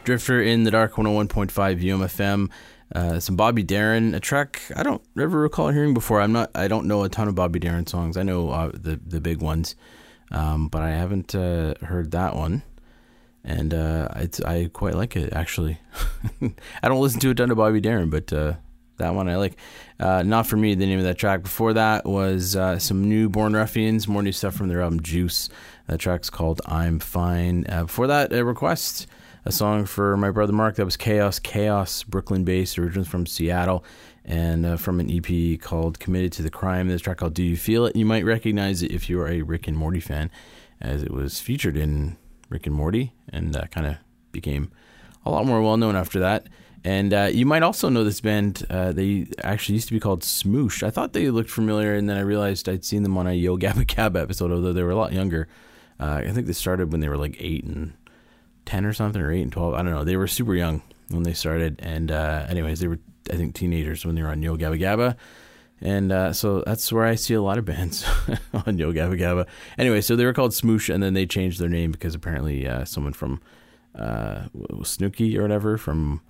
Drifter 0.05 0.43
in 0.43 0.65
the 0.65 0.71
Dark 0.71 0.95
101.5 0.95 1.83
UMFM. 1.83 2.51
Uh, 2.93 3.21
some 3.21 3.37
Bobby 3.37 3.63
Darin, 3.63 4.15
a 4.15 4.21
track 4.21 4.61
I 4.77 4.83
don't 4.83 5.01
ever 5.19 5.39
recall 5.39 5.69
hearing 5.69 5.95
before. 5.95 6.21
I'm 6.21 6.33
not, 6.33 6.51
I 6.55 6.67
don't 6.67 6.87
know 6.87 7.05
a 7.05 7.09
ton 7.09 7.29
of 7.29 7.35
Bobby 7.37 7.61
Darin 7.61 7.87
songs. 7.87 8.17
I 8.17 8.25
know 8.25 8.51
uh, 8.51 8.73
the 8.75 8.99
the 9.07 9.21
big 9.21 9.41
ones, 9.41 9.77
um, 10.33 10.67
but 10.67 10.83
I 10.83 10.91
haven't 10.91 11.33
uh, 11.37 11.75
heard 11.83 12.11
that 12.11 12.35
one, 12.35 12.65
and 13.45 13.73
uh, 13.73 14.09
it's, 14.17 14.41
I 14.41 14.69
quite 14.73 14.95
like 14.95 15.17
it 15.17 15.33
actually. 15.33 15.79
I 16.83 16.89
don't 16.89 17.01
listen 17.01 17.21
to 17.21 17.31
a 17.31 17.35
ton 17.35 17.51
of 17.51 17.57
Bobby 17.57 17.81
Darin, 17.81 18.11
but 18.11 18.33
uh, 18.33 18.55
that 18.99 19.15
one 19.15 19.29
I 19.29 19.37
like. 19.37 19.57
Uh, 19.99 20.23
not 20.23 20.47
for 20.47 20.57
me. 20.57 20.75
The 20.75 20.87
name 20.87 20.99
of 20.99 21.05
that 21.05 21.19
track. 21.19 21.43
Before 21.43 21.73
that 21.73 22.07
was 22.07 22.57
uh, 22.57 22.79
some 22.79 23.09
new 23.09 23.29
Born 23.29 23.55
Ruffians, 23.55 24.07
more 24.07 24.23
new 24.23 24.33
stuff 24.33 24.55
from 24.55 24.69
their 24.69 24.83
album 24.83 25.01
Juice. 25.01 25.49
That 25.87 25.99
track's 25.99 26.31
called 26.31 26.61
I'm 26.67 27.01
Fine. 27.01 27.67
Uh, 27.69 27.85
before 27.85 28.07
that, 28.07 28.33
a 28.33 28.45
request 28.45 29.07
a 29.45 29.53
song 29.53 29.87
for 29.87 30.17
my 30.17 30.31
brother 30.31 30.53
Mark 30.53 30.77
that 30.77 30.85
was 30.85 30.97
Chaos 30.97 31.39
Chaos, 31.39 32.03
Brooklyn 32.03 32.45
based, 32.45 32.79
originally 32.79 33.09
from 33.09 33.27
Seattle, 33.27 33.85
and 34.25 34.67
uh, 34.67 34.77
from 34.77 35.01
an 35.01 35.11
EP 35.11 35.61
called 35.61 35.99
Committed 35.99 36.33
to 36.33 36.43
the 36.43 36.51
Crime. 36.51 36.89
This 36.89 37.01
track 37.01 37.19
called 37.19 37.35
Do 37.35 37.43
You 37.43 37.57
Feel 37.57 37.87
It? 37.87 37.97
You 37.97 38.05
might 38.05 38.25
recognize 38.25 38.83
it 38.83 38.93
if 38.93 39.09
you 39.09 39.21
are 39.21 39.29
a 39.29 39.43
Rick 39.43 39.67
and 39.67 39.77
Morty 39.77 40.01
fan, 40.01 40.31
as 40.81 41.03
it 41.03 41.11
was 41.11 41.41
featured 41.41 41.77
in 41.77 42.17
Rick 42.51 42.67
and 42.67 42.75
Morty 42.75 43.13
and 43.31 43.57
uh, 43.57 43.67
kind 43.69 43.87
of 43.87 43.97
became 44.33 44.71
a 45.25 45.31
lot 45.31 45.47
more 45.47 45.63
well 45.63 45.79
known 45.79 45.97
after 45.97 46.21
that. 46.21 46.47
And 46.85 47.13
uh, 47.13 47.29
you 47.31 47.45
might 47.47 47.63
also 47.63 47.89
know 47.89 48.05
this 48.05 48.21
band. 48.21 48.67
Uh, 48.71 48.93
they 48.93 49.27
actually 49.43 49.75
used 49.75 49.89
to 49.89 49.95
be 49.95 50.01
called 50.01 50.23
Smoosh. 50.23 50.83
I 50.83 50.91
thought 50.91 51.13
they 51.13 51.31
looked 51.31 51.51
familiar, 51.51 51.95
and 51.95 52.09
then 52.09 52.17
I 52.17 52.21
realized 52.21 52.69
I'd 52.69 52.85
seen 52.85 53.03
them 53.03 53.19
on 53.19 53.27
a 53.27 53.33
Yo 53.33 53.59
Gabba 53.59 53.87
Cab 53.87 54.17
episode, 54.17 54.51
although 54.51 54.73
they 54.73 54.83
were 54.83 54.91
a 54.91 54.97
lot 54.97 55.13
younger. 55.13 55.47
Uh, 55.99 56.23
I 56.27 56.31
think 56.33 56.47
they 56.47 56.55
started 56.55 56.91
when 56.91 57.01
they 57.01 57.09
were 57.09 57.19
like 57.19 57.37
eight 57.39 57.65
and 57.65 57.93
10 58.71 58.85
or 58.85 58.93
something 58.93 59.21
or 59.21 59.33
8 59.33 59.43
and 59.43 59.53
12 59.53 59.75
i 59.75 59.83
don't 59.83 59.91
know 59.91 60.05
they 60.05 60.17
were 60.17 60.29
super 60.29 60.55
young 60.55 60.81
when 61.09 61.25
they 61.25 61.33
started 61.33 61.81
and 61.83 62.13
uh, 62.13 62.47
anyways 62.49 62.79
they 62.79 62.87
were 62.87 62.99
i 63.31 63.35
think 63.35 63.55
teenagers 63.55 64.05
when 64.07 64.15
they 64.15 64.23
were 64.23 64.29
on 64.29 64.43
yo 64.43 64.57
gabba 64.57 64.79
gabba 64.79 65.17
and 65.81 66.13
uh, 66.13 66.33
so 66.33 66.63
that's 66.67 66.93
where 66.93 67.05
i 67.05 67.15
see 67.15 67.35
a 67.35 67.43
lot 67.43 67.59
of 67.59 67.65
bands 67.65 68.05
on 68.67 68.79
yo 68.79 68.93
gabba 68.93 69.19
gabba 69.19 69.47
anyway 69.79 70.01
so 70.01 70.17
they 70.17 70.25
were 70.25 70.33
called 70.33 70.53
smoosh 70.53 70.93
and 70.93 71.03
then 71.03 71.15
they 71.15 71.27
changed 71.27 71.59
their 71.59 71.69
name 71.69 71.91
because 71.91 72.15
apparently 72.15 72.67
uh, 72.67 72.85
someone 72.85 73.13
from 73.13 73.41
uh, 73.95 74.45
Snooki 74.83 75.37
or 75.37 75.43
whatever 75.43 75.77
from 75.77 76.21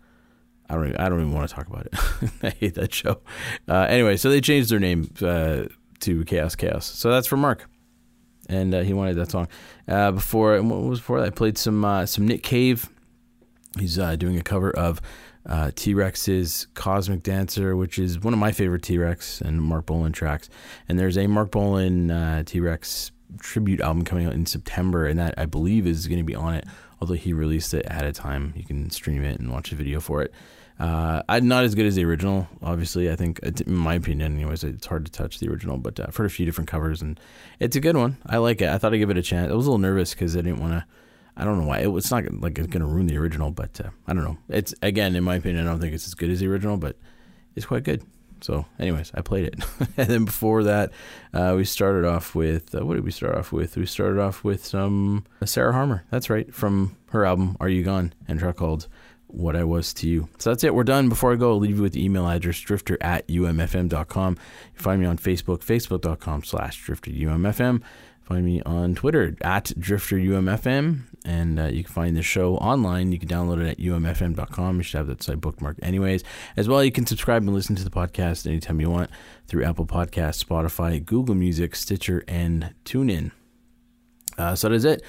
I 0.69 0.75
don't, 0.75 0.87
even, 0.87 1.01
I 1.01 1.09
don't 1.09 1.21
even 1.21 1.33
want 1.33 1.49
to 1.49 1.55
talk 1.55 1.67
about 1.67 1.87
it. 1.87 1.95
I 2.45 2.51
hate 2.51 2.75
that 2.77 2.95
show. 2.95 3.21
Uh, 3.69 3.87
anyway, 3.89 4.17
so 4.17 4.31
they 4.31 4.41
changed 4.41 4.71
their 4.71 4.79
name 4.79 5.13
uh, 5.21 5.65
to 5.99 6.25
Chaos 6.25 6.55
Chaos. 6.55 6.87
So 6.87 7.11
that's 7.11 7.27
for 7.27 7.37
Mark 7.37 7.69
and 8.49 8.75
uh, 8.75 8.81
he 8.81 8.93
wanted 8.93 9.17
that 9.17 9.31
song. 9.31 9.49
Uh, 9.89 10.11
before 10.13 10.61
what 10.63 10.81
was 10.83 10.99
before 10.99 11.21
that? 11.21 11.27
I 11.27 11.31
played 11.31 11.57
some 11.57 12.07
some 12.07 12.27
Nick 12.27 12.43
Cave. 12.43 12.89
He's 13.79 13.97
doing 13.97 14.37
a 14.37 14.43
cover 14.43 14.71
of 14.71 15.01
uh, 15.47 15.71
T 15.75 15.95
Rex's 15.95 16.67
"Cosmic 16.75 17.23
Dancer," 17.23 17.77
which 17.77 17.99
is 17.99 18.21
one 18.21 18.33
of 18.33 18.39
my 18.39 18.53
favorite 18.53 18.83
T 18.83 18.99
Rex 18.99 19.41
and 19.41 19.61
Marc 19.63 19.87
Bolan 19.87 20.13
tracks. 20.13 20.49
And 20.89 20.99
there's 20.99 21.17
a 21.17 21.27
Marc 21.27 21.51
Bolan 21.51 22.11
uh, 22.11 22.43
T 22.45 22.61
Rex 22.61 23.13
tribute 23.39 23.81
album 23.81 24.05
coming 24.05 24.27
out 24.27 24.33
in 24.33 24.47
September, 24.47 25.07
and 25.07 25.19
that 25.19 25.35
I 25.39 25.47
believe 25.47 25.87
is 25.87 26.07
going 26.07 26.19
to 26.19 26.25
be 26.25 26.35
on 26.35 26.55
it. 26.55 26.67
Although 27.01 27.15
he 27.15 27.33
released 27.33 27.73
it 27.73 27.87
ahead 27.87 28.05
of 28.05 28.15
time, 28.15 28.53
you 28.57 28.65
can 28.65 28.91
stream 28.91 29.25
it 29.25 29.41
and 29.41 29.51
watch 29.51 29.73
a 29.73 29.75
video 29.75 30.01
for 30.01 30.23
it. 30.23 30.35
Uh, 30.79 31.23
I'm 31.29 31.47
not 31.47 31.65
as 31.65 31.75
good 31.75 31.87
as 31.87 31.95
the 31.95 32.05
original, 32.05 32.49
obviously. 32.63 33.11
I 33.11 33.17
think, 33.17 33.39
in 33.41 33.75
my 33.75 33.95
opinion, 33.95 34.35
anyways, 34.35 34.65
it's 34.65 34.87
hard 34.87 35.05
to 35.05 35.13
touch 35.13 35.39
the 35.39 35.49
original. 35.49 35.77
But 35.77 36.01
uh, 36.01 36.07
I've 36.09 36.17
heard 36.17 36.27
a 36.27 36.31
few 36.31 36.47
different 36.47 36.69
covers, 36.69 37.03
and 37.03 37.21
it's 37.59 37.77
a 37.77 37.81
good 37.81 37.97
one. 37.97 38.17
I 38.27 38.39
like 38.39 38.61
it. 38.61 38.69
I 38.69 38.79
thought 38.79 38.95
I'd 38.95 38.99
give 38.99 39.11
it 39.11 39.19
a 39.19 39.23
chance. 39.23 39.51
I 39.51 39.55
was 39.55 39.67
a 39.67 39.71
little 39.71 39.79
nervous 39.79 40.15
because 40.15 40.37
I 40.37 40.41
didn't 40.41 40.61
want 40.61 40.73
to. 40.73 40.85
I 41.41 41.45
don't 41.45 41.59
know 41.59 41.67
why. 41.67 41.79
It, 41.79 41.89
it's 41.89 42.11
not 42.11 42.25
like 42.41 42.59
it's 42.59 42.69
going 42.69 42.83
to 42.83 42.87
ruin 42.87 43.07
the 43.07 43.17
original, 43.17 43.51
but 43.51 43.81
uh, 43.81 43.91
I 44.07 44.13
don't 44.13 44.25
know. 44.25 44.37
It's 44.49 44.75
again, 44.83 45.17
in 45.17 45.25
my 45.25 45.37
opinion, 45.37 45.67
I 45.67 45.71
don't 45.71 45.81
think 45.81 45.95
it's 45.95 46.07
as 46.07 46.15
good 46.15 46.31
as 46.31 46.41
the 46.41 46.49
original, 46.49 46.77
but 46.77 46.97
it's 47.57 47.67
quite 47.67 47.83
good. 47.83 48.05
So, 48.43 48.67
anyways, 48.79 49.11
I 49.15 49.21
played 49.23 49.45
it, 49.47 49.55
and 49.97 50.09
then 50.09 50.25
before 50.25 50.65
that, 50.65 50.93
uh, 51.35 51.55
we 51.57 51.65
started 51.65 52.07
off 52.07 52.35
with 52.35 52.75
uh, 52.75 52.85
what 52.85 52.95
did 52.95 53.05
we 53.05 53.11
start 53.11 53.37
off 53.37 53.53
with? 53.53 53.77
We 53.77 53.87
started 53.87 54.21
off 54.21 54.45
with 54.45 54.65
some 54.65 55.25
Sarah 55.45 55.73
Harmer. 55.73 56.05
That's 56.11 56.31
right, 56.31 56.55
from 56.55 56.97
her 57.11 57.25
album 57.25 57.57
"Are 57.61 57.69
You 57.69 57.83
Gone" 57.83 58.13
and 58.29 58.39
track 58.39 58.57
called 58.57 58.89
what 59.33 59.57
I 59.57 59.65
was 59.65 59.95
to 59.95 60.09
you. 60.09 60.29
So 60.39 60.51
that's 60.51 60.65
it. 60.65 60.75
We're 60.75 60.85
done. 60.85 61.09
Before 61.09 61.33
I 61.33 61.37
go, 61.37 61.53
I'll 61.53 61.59
leave 61.59 61.77
you 61.77 61.83
with 61.83 61.93
the 61.93 62.05
email 62.05 62.27
address 62.27 62.59
drifter 62.61 62.99
at 63.01 63.27
umfm.com. 63.29 64.37
You 64.75 64.81
find 64.81 65.01
me 65.01 65.07
on 65.07 65.19
Facebook, 65.19 65.61
facebook.com 65.61 66.45
slash 66.45 66.85
drifterumfm. 66.85 67.83
Find 68.23 68.45
me 68.45 68.63
on 68.63 68.95
Twitter 68.95 69.37
at 69.41 69.67
drifterumfm. 69.67 71.01
And 71.25 71.61
uh, 71.61 71.65
you 71.67 71.85
can 71.85 71.93
find 71.93 72.17
the 72.17 72.23
show 72.23 72.57
online. 72.57 73.13
You 73.13 73.19
can 73.19 73.29
download 73.29 73.63
it 73.63 73.69
at 73.69 73.79
umfm.com. 73.79 74.77
You 74.77 74.83
should 74.83 74.97
have 74.99 75.07
that 75.09 75.23
site 75.23 75.41
bookmarked 75.41 75.79
anyways. 75.83 76.25
As 76.57 76.67
well, 76.67 76.83
you 76.83 76.91
can 76.91 77.07
subscribe 77.07 77.43
and 77.43 77.53
listen 77.53 77.77
to 77.77 77.85
the 77.85 77.91
podcast 77.91 78.47
anytime 78.47 78.81
you 78.81 78.91
want 78.91 79.11
through 79.47 79.65
Apple 79.65 79.87
Podcasts, 79.87 80.43
Spotify, 80.43 81.05
Google 81.05 81.35
Music, 81.35 81.77
Stitcher, 81.77 82.25
and 82.27 82.75
TuneIn. 82.85 83.33
Uh, 84.39 84.55
so 84.55 84.69
that 84.69 84.75
is 84.75 84.87
it. 84.87 85.03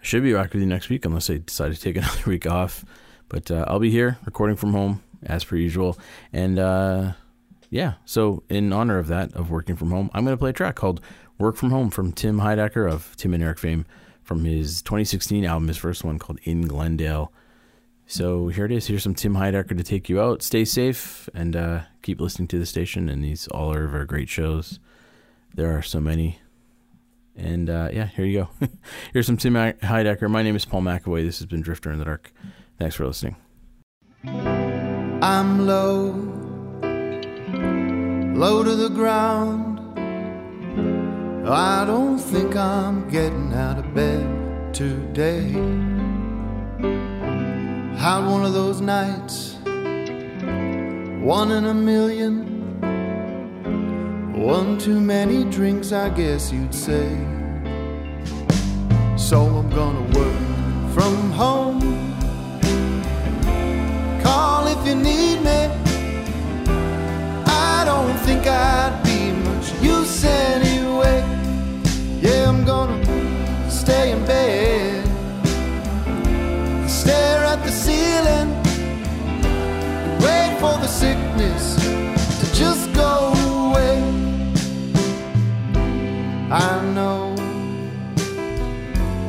I 0.00 0.04
should 0.04 0.22
be 0.22 0.34
back 0.34 0.52
with 0.52 0.60
you 0.60 0.68
next 0.68 0.90
week 0.90 1.06
unless 1.06 1.30
I 1.30 1.38
decide 1.38 1.74
to 1.74 1.80
take 1.80 1.96
another 1.98 2.22
week 2.26 2.46
off. 2.46 2.84
But 3.28 3.50
uh, 3.50 3.64
I'll 3.66 3.80
be 3.80 3.90
here 3.90 4.18
recording 4.26 4.56
from 4.56 4.72
home 4.72 5.02
as 5.22 5.44
per 5.44 5.56
usual. 5.56 5.98
And 6.32 6.58
uh, 6.58 7.12
yeah, 7.70 7.94
so 8.04 8.42
in 8.50 8.72
honor 8.72 8.98
of 8.98 9.06
that, 9.08 9.32
of 9.32 9.50
working 9.50 9.76
from 9.76 9.90
home, 9.90 10.10
I'm 10.12 10.24
going 10.24 10.36
to 10.36 10.40
play 10.40 10.50
a 10.50 10.52
track 10.52 10.74
called 10.76 11.00
Work 11.38 11.56
From 11.56 11.70
Home 11.70 11.90
from 11.90 12.12
Tim 12.12 12.40
Heidecker 12.40 12.90
of 12.90 13.16
Tim 13.16 13.34
and 13.34 13.42
Eric 13.42 13.58
fame 13.58 13.86
from 14.24 14.44
his 14.44 14.82
2016 14.82 15.44
album, 15.44 15.68
his 15.68 15.76
first 15.76 16.02
one 16.02 16.18
called 16.18 16.40
In 16.44 16.66
Glendale. 16.66 17.32
So 18.06 18.48
here 18.48 18.64
it 18.64 18.72
is. 18.72 18.86
Here's 18.86 19.02
some 19.02 19.14
Tim 19.14 19.34
Heidecker 19.34 19.76
to 19.76 19.84
take 19.84 20.08
you 20.08 20.20
out. 20.20 20.42
Stay 20.42 20.64
safe 20.64 21.28
and 21.34 21.54
uh, 21.56 21.80
keep 22.02 22.20
listening 22.20 22.48
to 22.48 22.58
the 22.58 22.66
station 22.66 23.08
and 23.08 23.24
these 23.24 23.48
all 23.48 23.76
of 23.76 23.94
our 23.94 24.04
great 24.04 24.28
shows. 24.28 24.78
There 25.54 25.76
are 25.76 25.82
so 25.82 26.00
many. 26.00 26.38
And 27.36 27.68
uh, 27.68 27.88
yeah, 27.92 28.06
here 28.06 28.24
you 28.24 28.48
go. 28.60 28.68
Here's 29.12 29.26
some 29.26 29.36
Tim 29.36 29.54
Heidecker. 29.54 30.30
My 30.30 30.42
name 30.42 30.56
is 30.56 30.64
Paul 30.64 30.82
McAvoy. 30.82 31.24
This 31.24 31.38
has 31.38 31.46
been 31.46 31.62
Drifter 31.62 31.90
in 31.92 31.98
the 31.98 32.04
Dark. 32.04 32.32
Thanks 32.78 32.94
for 32.94 33.06
listening. 33.06 33.36
I'm 34.24 35.66
low, 35.66 36.12
low 38.34 38.62
to 38.62 38.74
the 38.74 38.88
ground. 38.88 39.73
I 41.46 41.84
don't 41.84 42.18
think 42.18 42.56
I'm 42.56 43.06
getting 43.10 43.52
out 43.52 43.78
of 43.78 43.92
bed 43.94 44.72
today. 44.72 45.50
Had 47.98 48.26
one 48.26 48.46
of 48.46 48.54
those 48.54 48.80
nights, 48.80 49.56
one 51.22 51.50
in 51.52 51.66
a 51.66 51.74
million. 51.74 52.54
One 54.32 54.78
too 54.78 55.02
many 55.02 55.44
drinks, 55.44 55.92
I 55.92 56.08
guess 56.08 56.50
you'd 56.50 56.74
say. 56.74 57.10
So 59.16 59.44
I'm 59.44 59.68
gonna 59.68 60.00
work 60.18 60.94
from 60.94 61.30
home. 61.30 61.80
Call 64.22 64.66
if 64.66 64.86
you 64.86 64.94
need 64.94 65.42
me. 65.42 65.68
I 67.46 67.84
don't 67.84 68.16
think 68.20 68.46
I'd 68.46 69.02
be 69.04 69.32
much 69.32 69.72
use 69.82 70.24
anyway. 70.24 71.33
Yeah, 72.24 72.48
I'm 72.48 72.64
gonna 72.64 73.70
stay 73.70 74.12
in 74.12 74.24
bed, 74.24 75.04
stare 76.88 77.44
at 77.44 77.62
the 77.62 77.70
ceiling, 77.70 78.48
wait 80.20 80.56
for 80.58 80.78
the 80.80 80.86
sickness 80.86 81.76
to 82.40 82.46
just 82.54 82.90
go 82.94 83.34
away. 83.58 84.00
I 86.50 86.80
know 86.94 87.34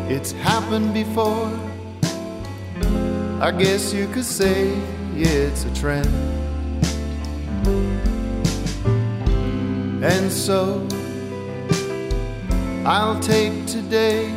it's 0.08 0.32
happened 0.32 0.94
before. 0.94 1.52
I 3.42 3.52
guess 3.52 3.94
you 3.94 4.08
could 4.08 4.24
say 4.24 4.72
it's 5.18 5.66
a 5.66 5.74
trend. 5.76 6.08
And 10.02 10.32
so 10.32 10.88
I'll 12.88 13.20
take 13.20 13.66
today 13.66 14.32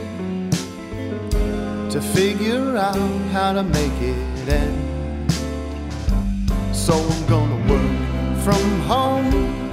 to 1.91 2.01
figure 2.01 2.79
out 2.79 2.97
how 3.31 3.53
to 3.53 3.63
make 3.63 3.93
it 4.01 4.49
end. 4.49 5.31
So 6.75 6.95
I'm 6.95 7.27
gonna 7.27 7.71
work 7.71 8.43
from 8.43 8.81
home. 8.89 9.68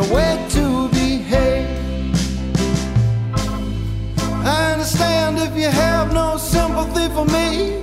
No 0.00 0.14
way 0.14 0.46
to 0.50 0.88
behave. 0.88 1.68
I 4.44 4.72
understand 4.72 5.38
if 5.38 5.54
you 5.56 5.68
have 5.68 6.12
no 6.12 6.36
sympathy 6.36 7.08
for 7.14 7.24
me. 7.26 7.82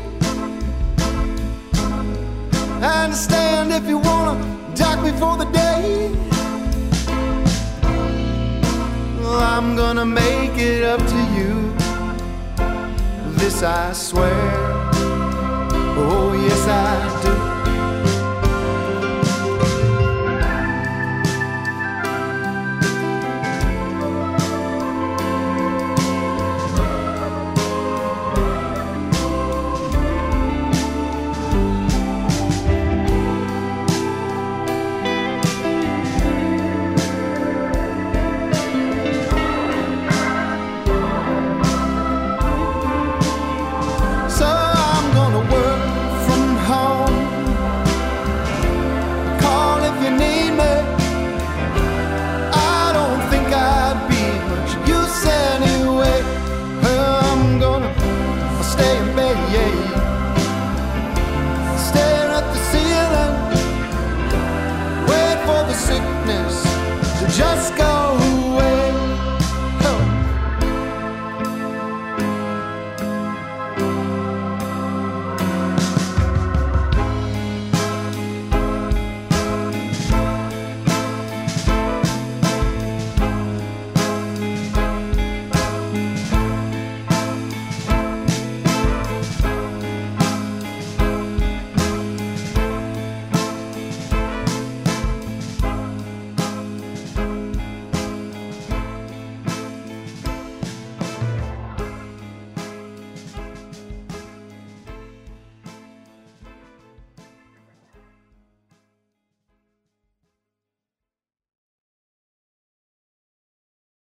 I 2.81 3.03
understand 3.05 3.71
if 3.73 3.87
you 3.87 3.97
wanna 3.97 4.35
dock 4.75 5.03
me 5.03 5.11
for 5.11 5.37
the 5.37 5.49
day. 5.51 6.11
Well, 9.19 9.39
I'm 9.55 9.75
gonna 9.75 10.05
make 10.05 10.57
it 10.57 10.83
up 10.83 11.01
to 11.13 11.19
you. 11.37 11.53
This 13.37 13.61
I 13.63 13.93
swear. 13.93 14.41
Oh, 15.99 16.33
yes, 16.33 16.67
I 16.67 17.23
do. 17.23 17.46